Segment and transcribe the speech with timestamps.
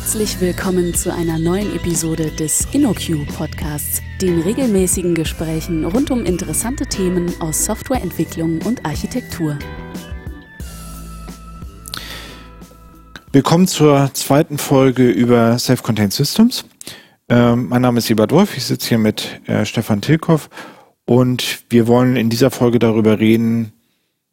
[0.00, 6.86] Herzlich willkommen zu einer neuen Episode des InnoQ Podcasts, den regelmäßigen Gesprächen rund um interessante
[6.86, 9.58] Themen aus Softwareentwicklung und Architektur.
[13.32, 16.64] Willkommen zur zweiten Folge über Self-Contained Systems.
[17.28, 20.48] Ähm, mein Name ist Ebert Wolf, ich sitze hier mit äh, Stefan Tilkoff
[21.06, 23.72] und wir wollen in dieser Folge darüber reden,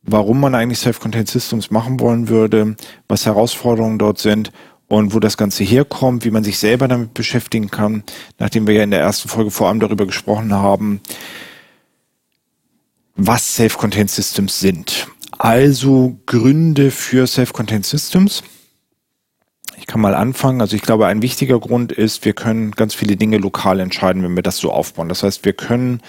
[0.04, 2.76] warum man eigentlich Self-Contained Systems machen wollen würde,
[3.08, 4.52] was Herausforderungen dort sind
[4.88, 8.04] und wo das Ganze herkommt, wie man sich selber damit beschäftigen kann,
[8.40, 11.02] nachdem wir ja in der ersten Folge vor allem darüber gesprochen haben,
[13.16, 15.08] was Self-Contained Systems sind.
[15.38, 18.44] Also Gründe für Self-Contained Systems.
[19.78, 20.62] Ich kann mal anfangen.
[20.62, 24.36] Also ich glaube, ein wichtiger Grund ist, wir können ganz viele Dinge lokal entscheiden, wenn
[24.36, 25.10] wir das so aufbauen.
[25.10, 26.02] Das heißt, wir können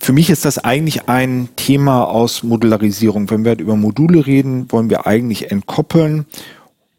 [0.00, 3.30] für mich ist das eigentlich ein Thema aus Modularisierung.
[3.30, 6.26] Wenn wir über Module reden, wollen wir eigentlich entkoppeln.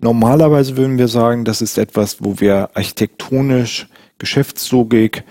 [0.01, 5.23] Normalerweise würden wir sagen, das ist etwas, wo wir architektonisch Geschäftslogik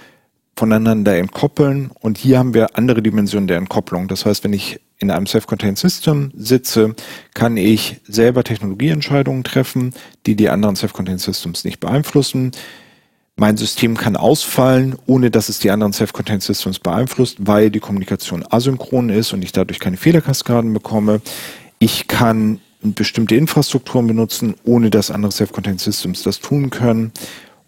[0.56, 1.90] voneinander entkoppeln.
[2.00, 4.06] Und hier haben wir andere Dimensionen der Entkopplung.
[4.06, 6.94] Das heißt, wenn ich in einem Self-Contained System sitze,
[7.34, 9.92] kann ich selber Technologieentscheidungen treffen,
[10.26, 12.52] die die anderen Self-Contained Systems nicht beeinflussen.
[13.36, 18.44] Mein System kann ausfallen, ohne dass es die anderen Self-Contained Systems beeinflusst, weil die Kommunikation
[18.48, 21.22] asynchron ist und ich dadurch keine Fehlerkaskaden bekomme.
[21.78, 27.12] Ich kann bestimmte Infrastrukturen benutzen, ohne dass andere Self-Contained Systems das tun können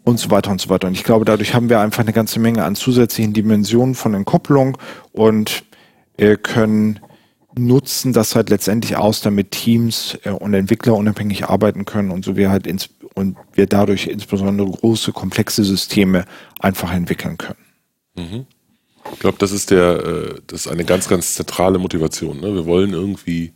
[0.04, 0.88] und so weiter und so weiter.
[0.88, 4.78] Und ich glaube, dadurch haben wir einfach eine ganze Menge an zusätzlichen Dimensionen von Entkopplung
[5.12, 5.64] und
[6.16, 7.00] äh, können
[7.54, 12.36] nutzen das halt letztendlich aus, damit Teams äh, und Entwickler unabhängig arbeiten können und so
[12.36, 16.24] wir halt ins, und wir dadurch insbesondere große, komplexe Systeme
[16.58, 17.58] einfach entwickeln können.
[18.16, 18.46] Mhm.
[19.12, 22.40] Ich glaube, das ist der, äh, das ist eine ganz, ganz zentrale Motivation.
[22.40, 22.54] Ne?
[22.54, 23.52] Wir wollen irgendwie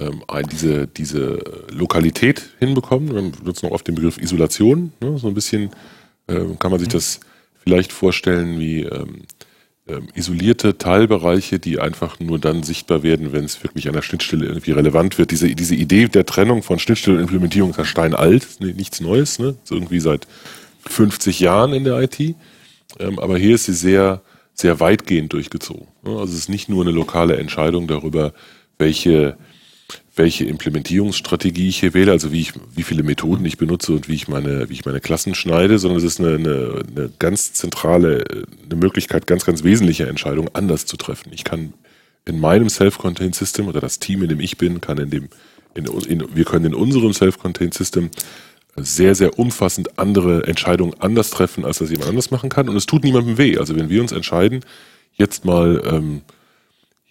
[0.00, 3.14] ähm, diese, diese Lokalität hinbekommen.
[3.14, 4.92] Wir benutzen auch oft den Begriff Isolation.
[5.00, 5.18] Ne?
[5.18, 5.70] So ein bisschen
[6.26, 7.20] äh, kann man sich das
[7.62, 9.22] vielleicht vorstellen wie ähm,
[9.88, 14.46] ähm, isolierte Teilbereiche, die einfach nur dann sichtbar werden, wenn es wirklich an der Schnittstelle
[14.46, 15.30] irgendwie relevant wird.
[15.30, 19.56] Diese, diese Idee der Trennung von Schnittstelle und Implementierung ist ja steinalt, nichts Neues, ne?
[19.62, 20.26] ist irgendwie seit
[20.86, 22.18] 50 Jahren in der IT.
[22.98, 24.22] Ähm, aber hier ist sie sehr,
[24.54, 25.86] sehr weitgehend durchgezogen.
[26.02, 26.10] Ne?
[26.10, 28.32] Also es ist nicht nur eine lokale Entscheidung darüber,
[28.78, 29.36] welche
[30.16, 34.14] welche Implementierungsstrategie ich hier wähle, also wie ich, wie viele Methoden ich benutze und wie
[34.14, 38.24] ich meine, wie ich meine Klassen schneide, sondern es ist eine, eine, eine ganz zentrale,
[38.64, 41.32] eine Möglichkeit, ganz, ganz wesentliche Entscheidungen anders zu treffen.
[41.32, 41.74] Ich kann
[42.24, 45.28] in meinem Self-Contained System oder das Team, in dem ich bin, kann in dem,
[45.74, 48.10] in, in, wir können in unserem Self-Contained System
[48.76, 52.68] sehr, sehr umfassend andere Entscheidungen anders treffen, als das jemand anders machen kann.
[52.68, 53.58] Und es tut niemandem weh.
[53.58, 54.64] Also wenn wir uns entscheiden,
[55.14, 56.22] jetzt mal ähm,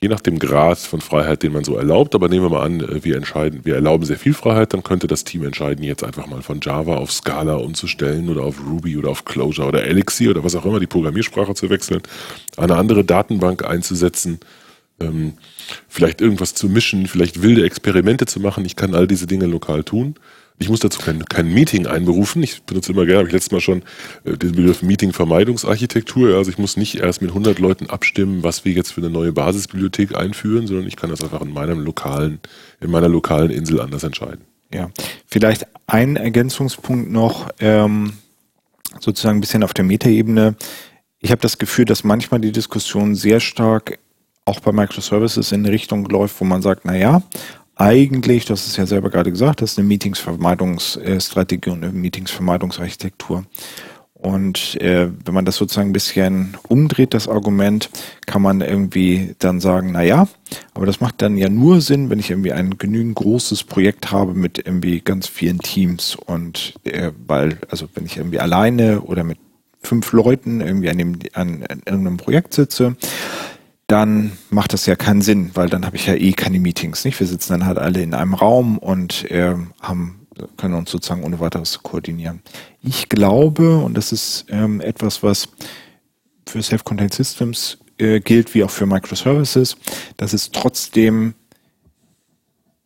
[0.02, 2.82] je nach dem Grad von Freiheit, den man so erlaubt, aber nehmen wir mal an,
[2.82, 6.28] äh, wir entscheiden, wir erlauben sehr viel Freiheit, dann könnte das Team entscheiden, jetzt einfach
[6.28, 10.44] mal von Java auf Scala umzustellen oder auf Ruby oder auf Clojure oder Elixir oder
[10.44, 12.02] was auch immer, die Programmiersprache zu wechseln,
[12.58, 14.40] eine andere Datenbank einzusetzen,
[15.00, 15.34] ähm,
[15.88, 18.66] vielleicht irgendwas zu mischen, vielleicht wilde Experimente zu machen.
[18.66, 20.16] Ich kann all diese Dinge lokal tun.
[20.58, 22.42] Ich muss dazu kein, kein Meeting einberufen.
[22.42, 23.84] Ich benutze immer gerne, habe ich letztes Mal schon
[24.24, 26.36] äh, den Begriff Meeting-Vermeidungsarchitektur.
[26.36, 29.34] Also ich muss nicht erst mit 100 Leuten abstimmen, was wir jetzt für eine neue
[29.34, 32.40] Basisbibliothek einführen, sondern ich kann das einfach in meinem lokalen,
[32.80, 34.46] in meiner lokalen Insel anders entscheiden.
[34.74, 34.90] Ja,
[35.28, 38.14] vielleicht ein Ergänzungspunkt noch, ähm,
[39.00, 40.56] sozusagen ein bisschen auf der Metaebene.
[41.20, 44.00] Ich habe das Gefühl, dass manchmal die Diskussion sehr stark
[44.46, 47.24] auch bei Microservices in Richtung läuft, wo man sagt, na ja,
[47.76, 53.46] eigentlich, das ist ja selber gerade gesagt, das ist eine Meetingsvermeidungsstrategie und eine Meetingsvermeidungsarchitektur.
[54.14, 57.92] Und äh, wenn man das sozusagen ein bisschen umdreht, das Argument,
[58.26, 60.28] kann man irgendwie dann sagen, na ja,
[60.74, 64.34] aber das macht dann ja nur Sinn, wenn ich irgendwie ein genügend großes Projekt habe
[64.34, 69.38] mit irgendwie ganz vielen Teams und äh, weil, also wenn ich irgendwie alleine oder mit
[69.86, 72.96] fünf Leuten irgendwie an, dem, an, an irgendeinem Projekt sitze,
[73.88, 77.20] dann macht das ja keinen Sinn, weil dann habe ich ja eh keine Meetings, nicht?
[77.20, 81.40] Wir sitzen dann halt alle in einem Raum und äh, haben, können uns sozusagen ohne
[81.40, 82.42] weiteres koordinieren.
[82.82, 85.50] Ich glaube, und das ist ähm, etwas, was
[86.48, 89.78] für Self-Contained Systems äh, gilt, wie auch für Microservices,
[90.18, 91.36] dass es trotzdem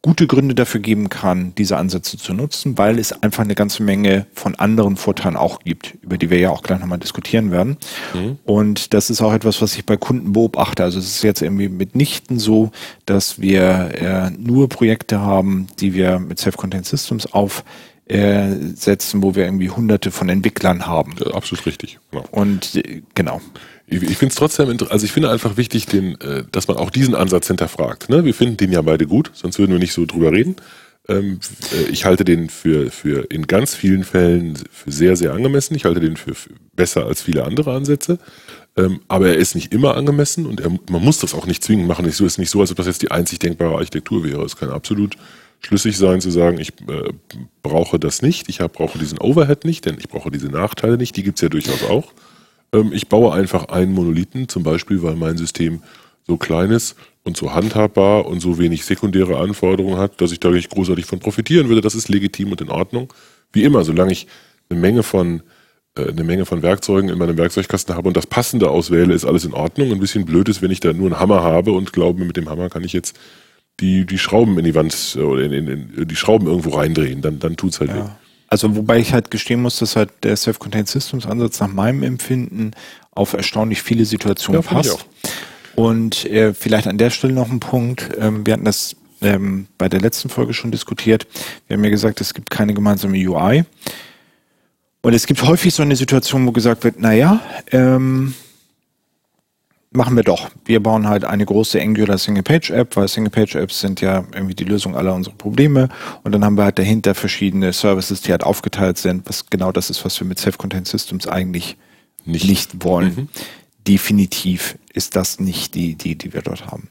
[0.01, 4.27] gute Gründe dafür geben kann, diese Ansätze zu nutzen, weil es einfach eine ganze Menge
[4.33, 7.75] von anderen Vorteilen auch gibt, über die wir ja auch gleich nochmal diskutieren werden.
[8.13, 8.39] Mhm.
[8.45, 10.83] Und das ist auch etwas, was ich bei Kunden beobachte.
[10.83, 12.71] Also es ist jetzt irgendwie mitnichten so,
[13.05, 17.61] dass wir äh, nur Projekte haben, die wir mit Self-Contained Systems aufsetzen,
[19.21, 21.15] wo wir irgendwie hunderte von Entwicklern haben.
[21.19, 21.99] Ja, absolut richtig.
[22.11, 22.23] Genau.
[22.31, 23.41] Und äh, genau.
[23.89, 26.89] Ich, ich finde es trotzdem, also ich finde einfach wichtig, den, äh, dass man auch
[26.89, 28.09] diesen Ansatz hinterfragt.
[28.09, 28.23] Ne?
[28.25, 30.55] Wir finden den ja beide gut, sonst würden wir nicht so drüber reden.
[31.07, 31.39] Ähm,
[31.73, 35.75] äh, ich halte den für, für in ganz vielen Fällen für sehr, sehr angemessen.
[35.75, 38.19] Ich halte den für, für besser als viele andere Ansätze.
[38.77, 41.87] Ähm, aber er ist nicht immer angemessen und er, man muss das auch nicht zwingend
[41.87, 42.05] machen.
[42.05, 44.43] Es ist nicht so, als ob das jetzt die einzig denkbare Architektur wäre.
[44.43, 45.17] Es kann absolut
[45.61, 47.11] schlüssig sein zu sagen, ich äh,
[47.63, 51.17] brauche das nicht, ich hab, brauche diesen Overhead nicht, denn ich brauche diese Nachteile nicht,
[51.17, 52.13] die gibt es ja durchaus auch.
[52.73, 55.81] Ähm, ich baue einfach einen Monolithen, zum Beispiel, weil mein System
[56.25, 60.49] so klein ist und so handhabbar und so wenig sekundäre Anforderungen hat, dass ich da
[60.49, 61.81] nicht großartig von profitieren würde.
[61.81, 63.11] Das ist legitim und in Ordnung.
[63.51, 64.27] Wie immer, solange ich
[64.69, 65.41] eine Menge von
[65.95, 69.45] äh, eine Menge von Werkzeugen in meinem Werkzeugkasten habe und das Passende auswähle, ist alles
[69.45, 69.91] in Ordnung.
[69.91, 72.49] Ein bisschen blöd ist, wenn ich da nur einen Hammer habe und glaube, mit dem
[72.49, 73.17] Hammer kann ich jetzt
[73.79, 77.39] die, die Schrauben in die Wand oder in, in, in die Schrauben irgendwo reindrehen, dann,
[77.39, 78.05] dann tut's halt ja.
[78.05, 78.09] weh.
[78.49, 82.71] Also wobei ich halt gestehen muss, dass halt der Self-Contained Systems Ansatz nach meinem Empfinden
[83.11, 85.05] auf erstaunlich viele Situationen ja, passt.
[85.75, 88.09] Und äh, vielleicht an der Stelle noch ein Punkt.
[88.19, 91.27] Ähm, wir hatten das ähm, bei der letzten Folge schon diskutiert.
[91.67, 93.65] Wir haben ja gesagt, es gibt keine gemeinsame UI.
[95.01, 97.41] Und es gibt häufig so eine Situation, wo gesagt wird, naja,
[97.71, 98.33] ähm,
[99.91, 100.49] machen wir doch.
[100.65, 105.13] Wir bauen halt eine große Angular Single-Page-App, weil Single-Page-Apps sind ja irgendwie die Lösung aller
[105.13, 105.89] unserer Probleme.
[106.23, 109.89] Und dann haben wir halt dahinter verschiedene Services, die halt aufgeteilt sind, was genau das
[109.89, 111.77] ist, was wir mit Self-Contained Systems eigentlich
[112.25, 113.15] nicht, nicht wollen.
[113.15, 113.29] Mhm.
[113.87, 116.89] Definitiv ist das nicht die Idee, die wir dort haben.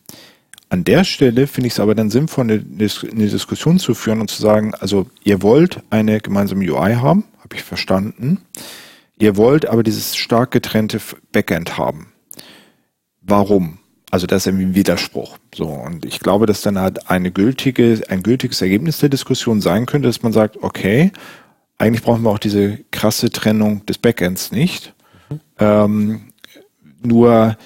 [0.71, 4.29] An der Stelle finde ich es aber dann sinnvoll, eine, eine Diskussion zu führen und
[4.29, 8.43] zu sagen, also ihr wollt eine gemeinsame UI haben, habe ich verstanden.
[9.19, 11.01] Ihr wollt aber dieses stark getrennte
[11.33, 12.09] Backend haben
[13.29, 13.79] warum?
[14.11, 15.39] Also das ist irgendwie ein Widerspruch.
[15.55, 19.87] So und ich glaube, dass dann halt eine gültige, ein gültiges Ergebnis der Diskussion sein
[19.87, 21.13] könnte, dass man sagt, okay,
[21.77, 24.95] eigentlich brauchen wir auch diese krasse Trennung des Backends nicht.
[25.31, 25.41] Mhm.
[25.59, 26.21] Ähm,
[27.03, 27.57] nur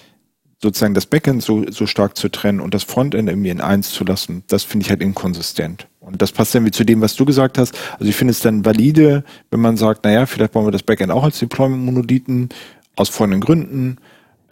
[0.60, 4.04] sozusagen das Backend so, so stark zu trennen und das Frontend irgendwie in eins zu
[4.04, 5.88] lassen, das finde ich halt inkonsistent.
[5.98, 7.76] Und das passt dann wie zu dem, was du gesagt hast.
[7.94, 11.10] Also ich finde es dann valide, wenn man sagt, naja, vielleicht bauen wir das Backend
[11.10, 12.50] auch als Deployment-Monolithen
[12.96, 13.98] aus folgenden Gründen.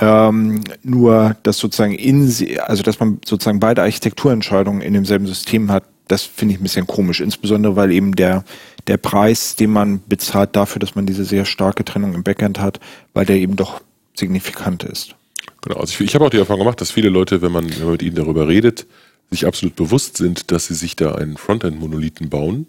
[0.01, 2.33] Ähm, nur, dass sozusagen in,
[2.63, 6.87] also dass man sozusagen beide Architekturentscheidungen in demselben System hat, das finde ich ein bisschen
[6.87, 7.21] komisch.
[7.21, 8.45] Insbesondere, weil eben der,
[8.87, 12.81] der Preis, den man bezahlt dafür, dass man diese sehr starke Trennung im Backend hat,
[13.13, 13.83] weil der eben doch
[14.15, 15.15] signifikant ist.
[15.63, 17.83] Genau, also ich, ich habe auch die Erfahrung gemacht, dass viele Leute, wenn man, wenn
[17.83, 18.87] man mit ihnen darüber redet,
[19.31, 22.67] sich absolut bewusst sind, dass sie sich da einen Frontend-Monolithen bauen,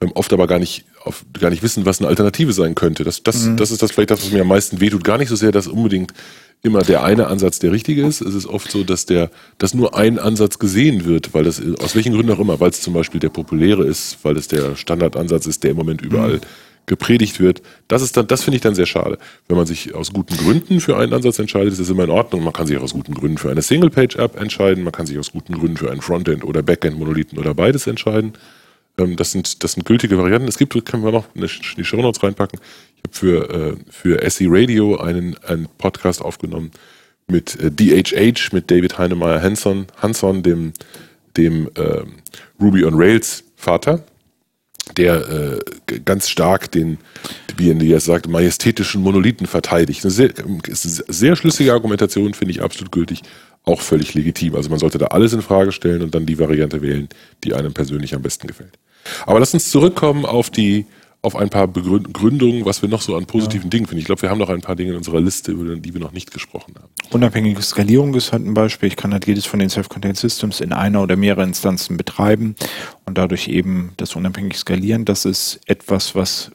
[0.00, 3.02] ähm, oft aber gar nicht, auf, gar nicht wissen, was eine Alternative sein könnte.
[3.02, 3.56] Das, das, mhm.
[3.56, 5.02] das ist das vielleicht das, was mir am meisten wehtut.
[5.02, 6.12] Gar nicht so sehr, dass unbedingt
[6.62, 8.20] immer der eine Ansatz der richtige ist.
[8.20, 11.94] Es ist oft so, dass der, dass nur ein Ansatz gesehen wird, weil das, aus
[11.94, 15.46] welchen Gründen auch immer, weil es zum Beispiel der populäre ist, weil es der Standardansatz
[15.46, 16.40] ist, der im Moment überall mhm.
[16.86, 17.62] gepredigt wird.
[17.86, 19.18] Das ist dann, das finde ich dann sehr schade.
[19.46, 22.42] Wenn man sich aus guten Gründen für einen Ansatz entscheidet, ist das immer in Ordnung.
[22.42, 24.82] Man kann sich auch aus guten Gründen für eine Single-Page-App entscheiden.
[24.82, 28.32] Man kann sich aus guten Gründen für einen Frontend oder Backend-Monolithen oder beides entscheiden.
[28.98, 30.48] Ähm, das sind, das sind gültige Varianten.
[30.48, 32.60] Es gibt, können wir noch in die Show Notes reinpacken.
[32.96, 36.72] Ich habe für, äh, für SE Radio einen, einen Podcast aufgenommen
[37.28, 40.72] mit äh, DHH, mit David Heinemeier Hanson, Hanson, dem,
[41.36, 42.02] dem äh,
[42.60, 44.02] Ruby on Rails Vater,
[44.96, 46.98] der äh, ganz stark den,
[47.56, 50.04] wie er sagt, majestätischen Monolithen verteidigt.
[50.04, 53.22] Eine sehr, ist eine sehr schlüssige Argumentation, finde ich absolut gültig,
[53.64, 54.54] auch völlig legitim.
[54.54, 57.08] Also man sollte da alles in Frage stellen und dann die Variante wählen,
[57.44, 58.78] die einem persönlich am besten gefällt.
[59.26, 60.86] Aber lass uns zurückkommen auf die
[61.20, 63.70] auf ein paar Begründungen, was wir noch so an positiven ja.
[63.70, 64.00] Dingen finden.
[64.00, 66.12] Ich glaube, wir haben noch ein paar Dinge in unserer Liste, über die wir noch
[66.12, 66.88] nicht gesprochen haben.
[67.10, 68.86] Unabhängige Skalierung ist halt ein Beispiel.
[68.86, 72.54] Ich kann halt jedes von den Self-Contained Systems in einer oder mehreren Instanzen betreiben
[73.04, 75.04] und dadurch eben das unabhängig skalieren.
[75.04, 76.52] Das ist etwas, was,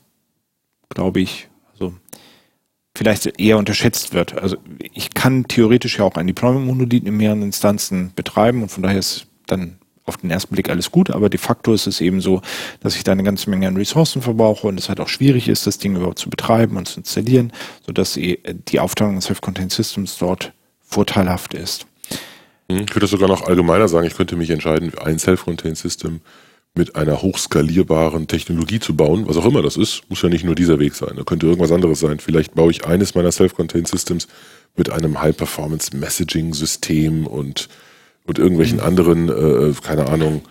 [0.89, 1.93] glaube ich, also
[2.95, 4.37] vielleicht eher unterschätzt wird.
[4.41, 4.55] Also
[4.93, 9.27] ich kann theoretisch ja auch ein Deployment-Monolith in mehreren Instanzen betreiben und von daher ist
[9.45, 12.41] dann auf den ersten Blick alles gut, aber de facto ist es eben so,
[12.81, 15.65] dass ich da eine ganze Menge an Ressourcen verbrauche und es halt auch schwierig ist,
[15.65, 17.53] das Ding überhaupt zu betreiben und zu installieren,
[17.85, 21.85] sodass die Aufteilung in Self-Contained Systems dort vorteilhaft ist.
[22.69, 26.21] Hm, ich würde sogar noch allgemeiner sagen, ich könnte mich entscheiden, ein Self-Contained System
[26.75, 30.55] mit einer hochskalierbaren Technologie zu bauen, was auch immer das ist, muss ja nicht nur
[30.55, 32.17] dieser Weg sein, da könnte irgendwas anderes sein.
[32.19, 34.27] Vielleicht baue ich eines meiner Self-Contained Systems
[34.75, 37.69] mit einem High-Performance-Messaging-System und
[38.25, 38.83] und irgendwelchen mhm.
[38.83, 40.43] anderen, äh, keine Ahnung,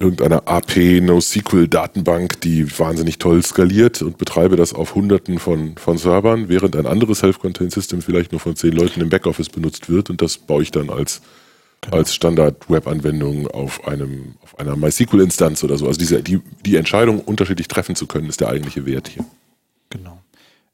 [0.00, 6.48] irgendeiner AP NoSQL-Datenbank, die wahnsinnig toll skaliert und betreibe das auf hunderten von, von Servern,
[6.48, 10.38] während ein anderes Self-Contained-System vielleicht nur von zehn Leuten im Backoffice benutzt wird und das
[10.38, 11.20] baue ich dann als,
[11.80, 11.96] genau.
[11.96, 15.86] als Standard-Web-Anwendung auf einem, auf einer MySQL-Instanz oder so.
[15.88, 19.24] Also diese, die, die Entscheidung unterschiedlich treffen zu können, ist der eigentliche Wert hier.
[19.90, 20.20] Genau.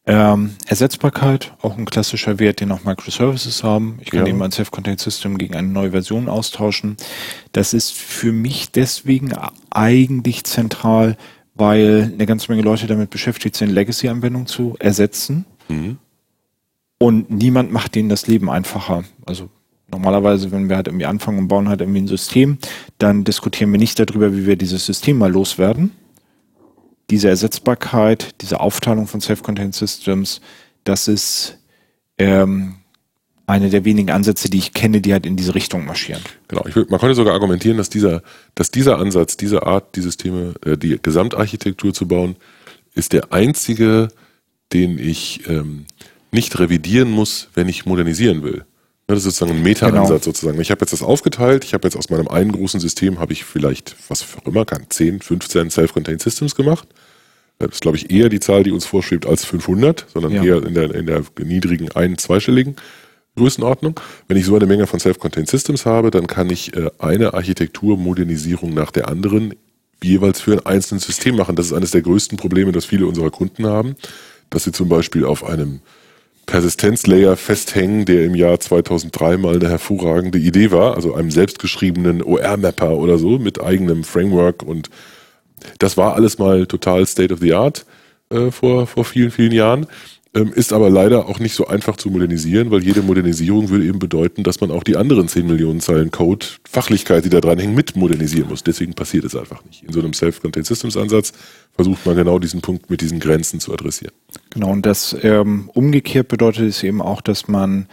[0.06, 3.98] Ähm, Ersetzbarkeit, auch ein klassischer Wert, den auch Microservices haben.
[4.02, 4.26] Ich kann Ja.
[4.26, 6.98] eben ein Self-Contained System gegen eine neue Version austauschen.
[7.52, 9.32] Das ist für mich deswegen
[9.70, 11.16] eigentlich zentral,
[11.54, 15.46] weil eine ganze Menge Leute damit beschäftigt sind, Legacy-Anwendungen zu ersetzen.
[15.68, 15.96] Mhm.
[16.98, 19.04] Und niemand macht denen das Leben einfacher.
[19.24, 19.48] Also
[19.90, 22.58] normalerweise, wenn wir halt irgendwie anfangen und bauen halt irgendwie ein System,
[22.98, 25.92] dann diskutieren wir nicht darüber, wie wir dieses System mal loswerden.
[27.10, 30.40] Diese Ersetzbarkeit, diese Aufteilung von Self-Contained Systems,
[30.84, 31.58] das ist
[32.18, 32.76] ähm,
[33.46, 36.22] eine der wenigen Ansätze, die ich kenne, die halt in diese Richtung marschieren.
[36.48, 38.22] Genau, ich man könnte sogar argumentieren, dass dieser,
[38.54, 42.36] dass dieser Ansatz, diese Art, die Systeme, äh, die Gesamtarchitektur zu bauen,
[42.94, 44.08] ist der einzige,
[44.72, 45.86] den ich ähm,
[46.32, 48.64] nicht revidieren muss, wenn ich modernisieren will.
[49.06, 50.18] Das ist sozusagen ein Meta-Ansatz Genau.
[50.18, 50.60] sozusagen.
[50.60, 53.44] Ich habe jetzt das aufgeteilt, ich habe jetzt aus meinem einen großen System, habe ich
[53.44, 56.88] vielleicht, was auch immer, kann 10, 15 Self-Contained Systems gemacht.
[57.58, 60.42] Das ist, glaube ich, eher die Zahl, die uns vorschwebt, als 500, sondern Ja.
[60.42, 62.76] eher in der, in der niedrigen ein-, zweistelligen
[63.36, 64.00] Größenordnung.
[64.26, 68.72] Wenn ich so eine Menge von Self-Contained Systems habe, dann kann ich äh, eine Architekturmodernisierung
[68.74, 69.54] nach der anderen
[70.02, 71.56] jeweils für ein einzelnes System machen.
[71.56, 73.96] Das ist eines der größten Probleme, das viele unserer Kunden haben,
[74.50, 75.80] dass sie zum Beispiel auf einem
[76.46, 82.96] Persistenzlayer festhängen, der im Jahr 2003 mal eine hervorragende Idee war, also einem selbstgeschriebenen OR-Mapper
[82.96, 84.90] oder so mit eigenem Framework und
[85.78, 87.86] das war alles mal total State of the Art
[88.30, 89.86] äh, vor, vor vielen, vielen Jahren.
[90.36, 94.00] Ähm, ist aber leider auch nicht so einfach zu modernisieren, weil jede Modernisierung würde eben
[94.00, 97.76] bedeuten, dass man auch die anderen 10 Millionen Zeilen Code, Fachlichkeit, die da dran hängen,
[97.76, 98.64] mit modernisieren muss.
[98.64, 99.84] Deswegen passiert es einfach nicht.
[99.84, 101.32] In so einem Self-Contained Systems Ansatz
[101.72, 104.12] versucht man genau diesen Punkt mit diesen Grenzen zu adressieren.
[104.50, 107.86] Genau, und das ähm, umgekehrt bedeutet es eben auch, dass man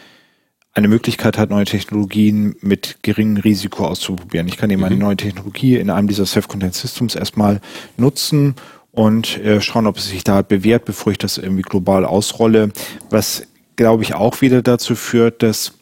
[0.74, 4.48] eine Möglichkeit hat, neue Technologien mit geringem Risiko auszuprobieren.
[4.48, 7.62] Ich kann eben eine neue Technologie in einem dieser Self-Contained Systems erstmal
[7.98, 8.56] nutzen
[8.92, 12.72] und äh, schauen, ob es sich da bewährt, bevor ich das irgendwie global ausrolle.
[13.10, 13.44] Was,
[13.76, 15.74] glaube ich, auch wieder dazu führt, dass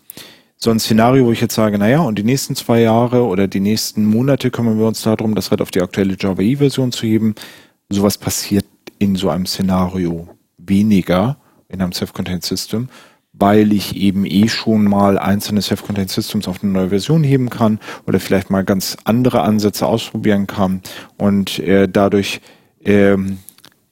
[0.58, 3.62] so ein Szenario, wo ich jetzt sage, naja, und die nächsten zwei Jahre oder die
[3.62, 7.36] nächsten Monate kümmern wir uns darum, das halt auf die aktuelle Java E-Version zu heben.
[7.90, 8.66] Sowas passiert
[9.00, 11.38] in so einem Szenario weniger
[11.70, 12.90] in einem Self-Contained System,
[13.32, 17.80] weil ich eben eh schon mal einzelne Self-Contained Systems auf eine neue Version heben kann
[18.06, 20.82] oder vielleicht mal ganz andere Ansätze ausprobieren kann
[21.18, 22.42] und äh, dadurch
[22.86, 23.40] ähm,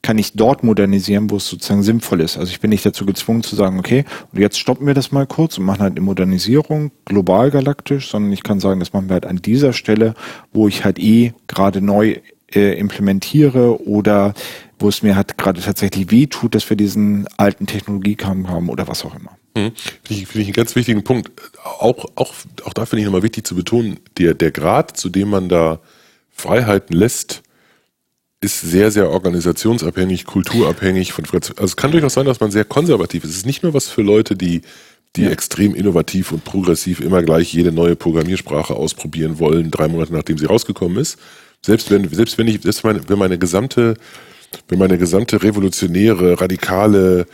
[0.02, 2.38] kann ich dort modernisieren, wo es sozusagen sinnvoll ist.
[2.38, 5.26] Also ich bin nicht dazu gezwungen zu sagen, okay, und jetzt stoppen wir das mal
[5.26, 9.14] kurz und machen halt eine Modernisierung global galaktisch, sondern ich kann sagen, das machen wir
[9.14, 10.14] halt an dieser Stelle,
[10.52, 12.20] wo ich halt eh gerade neu
[12.54, 14.34] äh, implementiere oder
[14.78, 18.88] wo es mir halt gerade tatsächlich weh tut, dass wir diesen alten Technologiekram haben oder
[18.88, 19.32] was auch immer.
[19.56, 19.72] Mhm.
[20.04, 21.30] Finde ich, finde ich einen ganz wichtigen Punkt.
[21.62, 22.32] Auch, auch,
[22.64, 25.80] auch da finde ich nochmal wichtig zu betonen, der, der Grad, zu dem man da
[26.30, 27.42] Freiheiten lässt,
[28.40, 31.12] ist sehr, sehr organisationsabhängig, kulturabhängig.
[31.12, 33.30] Von, also es kann durchaus sein, dass man sehr konservativ ist.
[33.30, 34.62] Es ist nicht nur was für Leute, die,
[35.16, 40.38] die extrem innovativ und progressiv immer gleich jede neue Programmiersprache ausprobieren wollen, drei Monate nachdem
[40.38, 41.18] sie rausgekommen ist.
[41.64, 43.94] Selbst wenn, selbst wenn ich, selbst meine, wenn meine gesamte,
[44.68, 47.26] wenn meine gesamte revolutionäre, radikale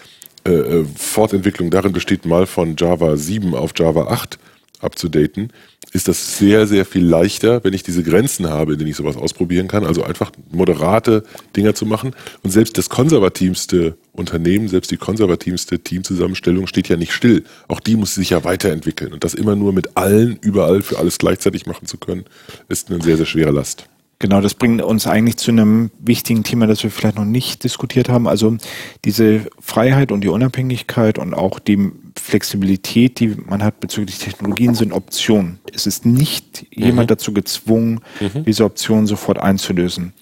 [0.46, 4.38] äh, äh, Fortentwicklung darin besteht, mal von Java 7 auf Java 8
[4.80, 5.52] abzudaten,
[5.94, 9.16] ist das sehr, sehr viel leichter, wenn ich diese Grenzen habe, in denen ich sowas
[9.16, 9.84] ausprobieren kann.
[9.84, 11.22] Also einfach moderate
[11.54, 12.16] Dinger zu machen.
[12.42, 17.44] Und selbst das konservativste Unternehmen, selbst die konservativste Teamzusammenstellung steht ja nicht still.
[17.68, 19.12] Auch die muss sich ja weiterentwickeln.
[19.12, 22.24] Und das immer nur mit allen, überall für alles gleichzeitig machen zu können,
[22.68, 23.88] ist eine sehr, sehr schwere Last.
[24.18, 28.08] Genau, das bringt uns eigentlich zu einem wichtigen Thema, das wir vielleicht noch nicht diskutiert
[28.08, 28.26] haben.
[28.26, 28.56] Also
[29.04, 34.92] diese Freiheit und die Unabhängigkeit und auch die Flexibilität, die man hat bezüglich Technologien, sind
[34.92, 35.59] Optionen.
[35.73, 38.00] Es ist nicht jemand dazu gezwungen,
[38.47, 40.12] diese Optionen sofort einzulösen.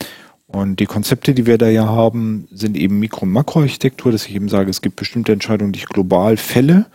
[0.46, 4.34] Und die Konzepte, die wir da ja haben, sind eben Mikro- und Makroarchitektur, dass ich
[4.34, 6.86] eben sage, es gibt bestimmte Entscheidungen, die ich global fälle.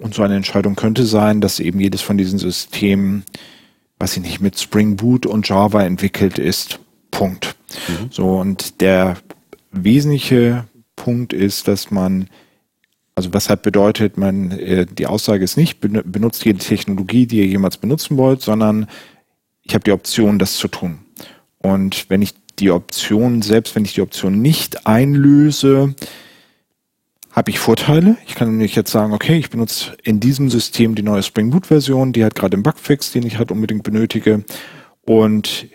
[0.00, 3.24] Und so eine Entscheidung könnte sein, dass eben jedes von diesen Systemen
[4.02, 6.80] weiß ich nicht, mit Spring Boot und Java entwickelt ist.
[7.12, 7.54] Punkt.
[8.10, 9.16] So, und der
[9.70, 10.64] wesentliche
[10.96, 12.28] Punkt ist, dass man,
[13.14, 17.38] also was halt bedeutet, man, äh, die Aussage ist nicht, ben- benutzt jede Technologie, die
[17.38, 18.86] ihr jemals benutzen wollt, sondern
[19.62, 21.00] ich habe die Option, das zu tun.
[21.58, 25.94] Und wenn ich die Option, selbst wenn ich die Option nicht einlöse,
[27.30, 28.16] habe ich Vorteile.
[28.26, 31.66] Ich kann nämlich jetzt sagen, okay, ich benutze in diesem System die neue Spring Boot
[31.66, 34.44] Version, die hat gerade den Bugfix, den ich halt unbedingt benötige.
[35.02, 35.66] Und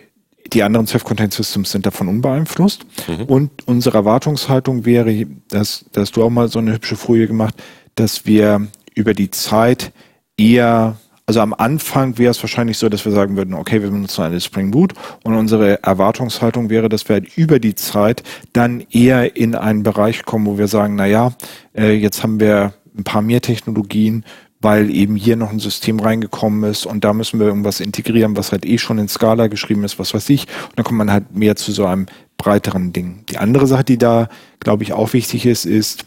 [0.54, 2.86] die anderen Self-Contained Systems sind davon unbeeinflusst.
[3.28, 7.56] Und unsere Erwartungshaltung wäre, dass, dass du auch mal so eine hübsche Folie gemacht,
[7.96, 9.92] dass wir über die Zeit
[10.38, 10.98] eher
[11.30, 14.40] also am Anfang wäre es wahrscheinlich so, dass wir sagen würden, okay, wir benutzen eine
[14.40, 14.94] Spring Boot
[15.26, 18.24] und unsere Erwartungshaltung wäre, dass wir halt über die Zeit
[18.54, 21.34] dann eher in einen Bereich kommen, wo wir sagen, na ja,
[21.78, 24.24] äh, jetzt haben wir ein paar mehr Technologien,
[24.60, 28.52] weil eben hier noch ein System reingekommen ist und da müssen wir irgendwas integrieren, was
[28.52, 30.48] halt eh schon in Scala geschrieben ist, was weiß ich.
[30.70, 33.24] Und dann kommt man halt mehr zu so einem breiteren Ding.
[33.30, 36.06] Die andere Sache, die da, glaube ich, auch wichtig ist, ist,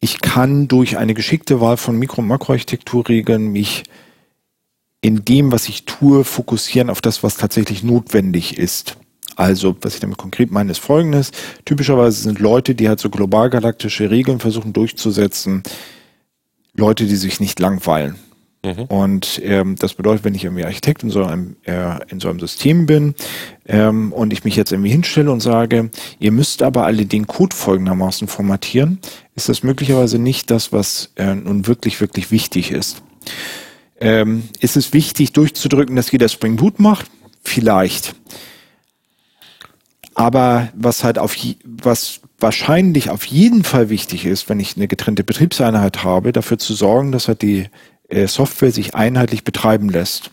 [0.00, 3.84] ich kann durch eine geschickte Wahl von Mikro- und Makroarchitekturregeln mich
[5.02, 8.96] in dem, was ich tue, fokussieren auf das, was tatsächlich notwendig ist.
[9.36, 11.30] Also, was ich damit konkret meine, ist folgendes.
[11.64, 15.62] Typischerweise sind Leute, die halt so global galaktische Regeln versuchen durchzusetzen,
[16.74, 18.16] Leute, die sich nicht langweilen.
[18.64, 18.82] Mhm.
[18.84, 22.40] Und ähm, das bedeutet, wenn ich irgendwie Architekt in so einem, äh, in so einem
[22.40, 23.14] System bin
[23.66, 27.56] ähm, und ich mich jetzt irgendwie hinstelle und sage, ihr müsst aber alle den Code
[27.56, 28.98] folgendermaßen formatieren,
[29.34, 33.02] ist das möglicherweise nicht das, was äh, nun wirklich, wirklich wichtig ist.
[33.98, 37.06] Ähm, ist es wichtig durchzudrücken, dass jeder Spring Boot macht?
[37.42, 38.14] Vielleicht.
[40.14, 41.34] Aber was halt auf,
[41.64, 46.74] was wahrscheinlich auf jeden Fall wichtig ist, wenn ich eine getrennte Betriebseinheit habe, dafür zu
[46.74, 47.68] sorgen, dass halt die
[48.08, 50.30] äh, Software sich einheitlich betreiben lässt.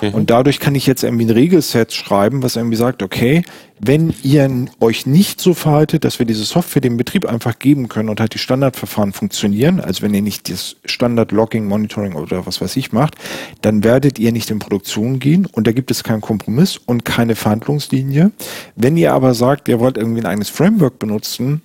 [0.00, 0.14] Mhm.
[0.14, 3.42] Und dadurch kann ich jetzt irgendwie ein Regelset schreiben, was irgendwie sagt, okay,
[3.84, 8.10] wenn ihr euch nicht so verhaltet, dass wir diese Software dem Betrieb einfach geben können
[8.10, 12.76] und halt die Standardverfahren funktionieren, also wenn ihr nicht das Standard-Logging, Monitoring oder was weiß
[12.76, 13.16] ich macht,
[13.60, 17.34] dann werdet ihr nicht in Produktion gehen und da gibt es keinen Kompromiss und keine
[17.34, 18.30] Verhandlungslinie.
[18.76, 21.62] Wenn ihr aber sagt, ihr wollt irgendwie ein eigenes Framework benutzen,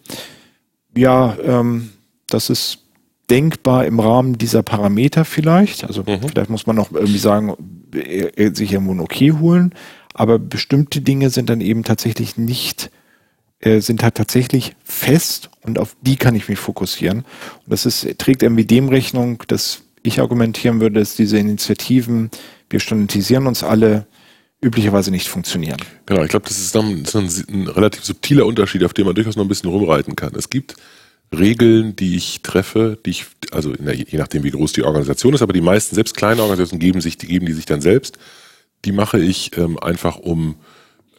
[0.96, 1.92] ja, ähm,
[2.28, 2.80] das ist
[3.30, 5.84] denkbar im Rahmen dieser Parameter vielleicht.
[5.84, 6.22] Also mhm.
[6.28, 7.56] vielleicht muss man noch irgendwie sagen,
[8.54, 9.74] sich irgendwo ein Okay holen.
[10.14, 12.90] Aber bestimmte Dinge sind dann eben tatsächlich nicht,
[13.60, 17.20] äh, sind halt tatsächlich fest und auf die kann ich mich fokussieren.
[17.20, 22.32] Und das ist, trägt irgendwie dem Rechnung, dass ich argumentieren würde, dass diese Initiativen,
[22.70, 24.08] wir standardisieren uns alle,
[24.60, 25.78] üblicherweise nicht funktionieren.
[26.08, 29.06] Genau, ich glaube, das ist dann, das ist ein, ein relativ subtiler Unterschied, auf den
[29.06, 30.34] man durchaus noch ein bisschen rumreiten kann.
[30.36, 30.76] Es gibt
[31.36, 35.54] Regeln, die ich treffe, die ich, also je nachdem, wie groß die Organisation ist, aber
[35.54, 38.18] die meisten, selbst kleine Organisationen geben sich, die geben die sich dann selbst.
[38.86, 40.56] Die mache ich ähm, einfach, um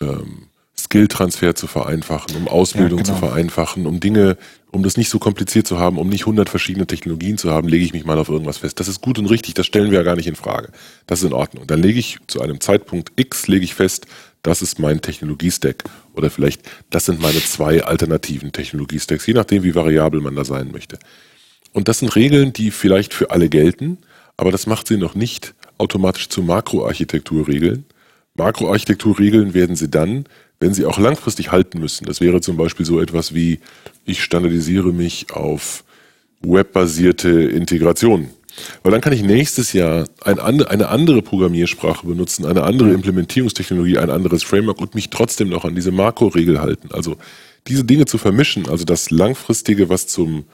[0.00, 0.48] ähm,
[0.78, 3.18] Skilltransfer zu vereinfachen, um Ausbildung ja, genau.
[3.18, 4.38] zu vereinfachen, um Dinge,
[4.70, 7.85] um das nicht so kompliziert zu haben, um nicht hundert verschiedene Technologien zu haben, lege
[7.85, 8.80] ich mich mal auf irgendwas fest.
[8.80, 10.70] Das ist gut und richtig, das stellen wir ja gar nicht in Frage.
[11.06, 11.66] Das ist in Ordnung.
[11.66, 14.06] Dann lege ich zu einem Zeitpunkt X, lege ich fest,
[14.42, 15.85] das ist mein Technologiestack.
[16.18, 20.70] Oder vielleicht, das sind meine zwei alternativen Technologiestacks, je nachdem, wie variabel man da sein
[20.72, 20.98] möchte.
[21.72, 23.98] Und das sind Regeln, die vielleicht für alle gelten,
[24.37, 27.85] aber das macht sie noch nicht automatisch zu Makroarchitekturregeln.
[28.35, 30.24] Makroarchitekturregeln werden sie dann,
[30.61, 32.04] wenn sie auch langfristig halten müssen.
[32.04, 33.61] Das wäre zum Beispiel so etwas wie,
[34.04, 35.85] ich standardisiere mich auf
[36.40, 38.31] webbasierte Integration
[38.83, 44.11] weil dann kann ich nächstes Jahr ein, eine andere Programmiersprache benutzen, eine andere Implementierungstechnologie, ein
[44.11, 46.88] anderes Framework und mich trotzdem noch an diese Makro-Regel halten.
[46.92, 47.16] Also
[47.66, 50.44] diese Dinge zu vermischen, also das Langfristige, was zum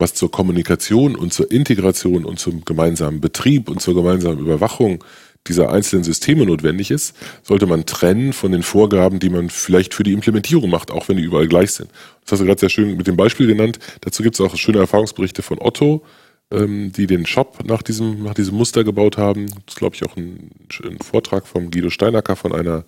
[0.00, 5.02] was zur Kommunikation und zur Integration und zum gemeinsamen Betrieb und zur gemeinsamen Überwachung
[5.46, 10.02] dieser einzelnen Systeme notwendig ist, sollte man trennen von den Vorgaben, die man vielleicht für
[10.02, 11.90] die Implementierung macht, auch wenn die überall gleich sind.
[12.22, 13.78] Das hast du gerade sehr schön mit dem Beispiel genannt.
[14.02, 16.04] Dazu gibt es auch schöne Erfahrungsberichte von Otto,
[16.50, 19.46] ähm, die den Shop nach diesem, nach diesem Muster gebaut haben.
[19.46, 20.50] Das ist, glaube ich, auch ein,
[20.84, 22.84] ein, Vortrag von Guido Steinacker von einer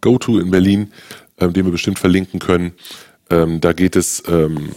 [0.00, 0.92] GoTo in Berlin,
[1.38, 2.72] ähm, den wir bestimmt verlinken können.
[3.28, 4.70] Ähm, da geht es ähm,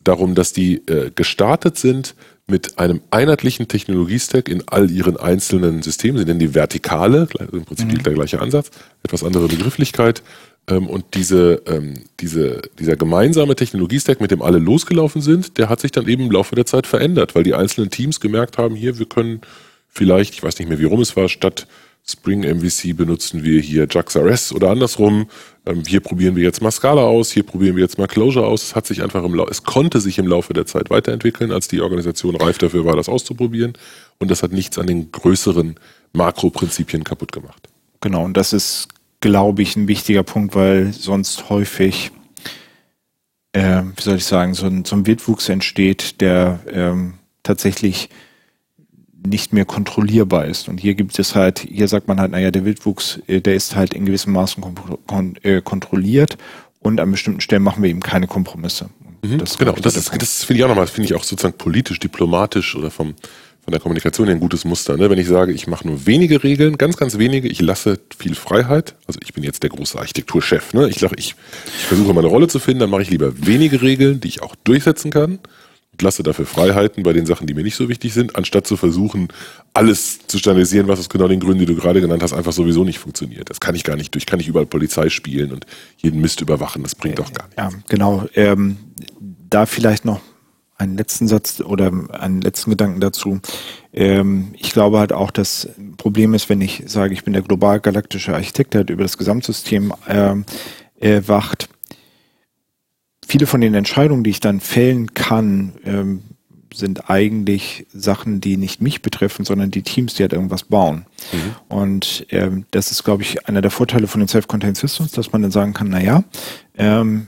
[0.00, 2.14] darum, dass die äh, gestartet sind
[2.46, 6.18] mit einem einheitlichen Technologiestack in all ihren einzelnen Systemen.
[6.18, 8.02] Sie nennen die Vertikale, im Prinzip mhm.
[8.02, 8.70] der gleiche Ansatz,
[9.02, 10.22] etwas andere Begrifflichkeit.
[10.68, 15.80] Ähm, und diese, ähm, diese, dieser gemeinsame Technologiestack, mit dem alle losgelaufen sind, der hat
[15.80, 18.98] sich dann eben im Laufe der Zeit verändert, weil die einzelnen Teams gemerkt haben, hier,
[18.98, 19.40] wir können
[19.88, 21.66] vielleicht, ich weiß nicht mehr, wie rum es war, statt
[22.10, 25.28] Spring MVC benutzen wir hier JaxRS oder andersrum.
[25.66, 28.62] Ähm, hier probieren wir jetzt mal Scala aus, hier probieren wir jetzt mal Closure aus.
[28.62, 31.68] Es hat sich einfach im Laufe, es konnte sich im Laufe der Zeit weiterentwickeln, als
[31.68, 33.74] die Organisation reif dafür war, das auszuprobieren.
[34.18, 35.74] Und das hat nichts an den größeren
[36.14, 37.68] Makroprinzipien kaputt gemacht.
[38.00, 38.88] Genau, und das ist
[39.20, 42.10] glaube ich, ein wichtiger Punkt, weil sonst häufig,
[43.52, 48.08] äh, wie soll ich sagen, so ein, so ein Wildwuchs entsteht, der ähm, tatsächlich
[49.26, 50.68] nicht mehr kontrollierbar ist.
[50.68, 53.74] Und hier gibt es halt, hier sagt man halt, naja, der Wildwuchs, äh, der ist
[53.74, 54.62] halt in gewissem Maßen
[55.06, 56.38] kon äh, kontrolliert
[56.80, 58.90] und an bestimmten Stellen machen wir eben keine Kompromisse.
[59.22, 61.98] Mhm, das genau, das, ist, das finde ich auch nochmal, finde ich auch sozusagen politisch,
[61.98, 63.14] diplomatisch oder vom,
[63.68, 64.96] von der Kommunikation ein gutes Muster.
[64.96, 65.10] Ne?
[65.10, 68.94] Wenn ich sage, ich mache nur wenige Regeln, ganz, ganz wenige, ich lasse viel Freiheit.
[69.06, 70.72] Also ich bin jetzt der große Architekturchef.
[70.72, 70.88] Ne?
[70.88, 71.34] Ich, ich, ich
[71.86, 75.10] versuche meine Rolle zu finden, dann mache ich lieber wenige Regeln, die ich auch durchsetzen
[75.10, 75.38] kann.
[76.00, 79.28] lasse dafür Freiheiten bei den Sachen, die mir nicht so wichtig sind, anstatt zu versuchen,
[79.74, 82.84] alles zu standardisieren, was aus genau den Gründen, die du gerade genannt hast, einfach sowieso
[82.84, 83.50] nicht funktioniert.
[83.50, 85.66] Das kann ich gar nicht durch, kann ich überall Polizei spielen und
[85.98, 87.58] jeden Mist überwachen, das bringt doch gar nichts.
[87.58, 88.26] Ja, genau.
[88.34, 88.78] Ähm,
[89.50, 90.22] da vielleicht noch
[90.78, 93.40] einen letzten Satz oder einen letzten Gedanken dazu.
[93.92, 97.80] Ähm, ich glaube halt auch, das Problem ist, wenn ich sage, ich bin der global
[97.80, 100.44] galaktische Architekt, der halt über das Gesamtsystem ähm,
[101.00, 101.68] äh, wacht.
[103.26, 106.22] Viele von den Entscheidungen, die ich dann fällen kann, ähm,
[106.72, 111.06] sind eigentlich Sachen, die nicht mich betreffen, sondern die Teams, die halt irgendwas bauen.
[111.32, 111.76] Mhm.
[111.76, 115.42] Und ähm, das ist, glaube ich, einer der Vorteile von den Self-Contained Systems, dass man
[115.42, 116.22] dann sagen kann, na ja,
[116.76, 117.26] ähm,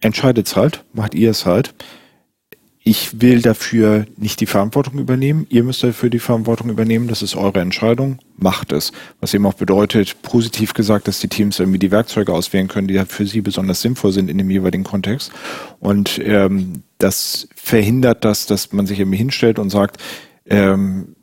[0.00, 1.74] entscheidet's halt, macht ihr es halt
[2.82, 5.46] ich will dafür nicht die Verantwortung übernehmen.
[5.50, 7.08] Ihr müsst dafür die Verantwortung übernehmen.
[7.08, 8.18] Das ist eure Entscheidung.
[8.36, 8.92] Macht es.
[9.20, 12.98] Was eben auch bedeutet, positiv gesagt, dass die Teams irgendwie die Werkzeuge auswählen können, die
[13.06, 15.30] für sie besonders sinnvoll sind in dem jeweiligen Kontext.
[15.78, 19.98] Und ähm, das verhindert das, dass man sich irgendwie hinstellt und sagt,
[20.46, 21.16] ähm,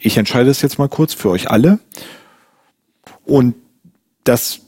[0.00, 1.78] ich entscheide es jetzt mal kurz für euch alle.
[3.26, 3.54] Und
[4.24, 4.60] das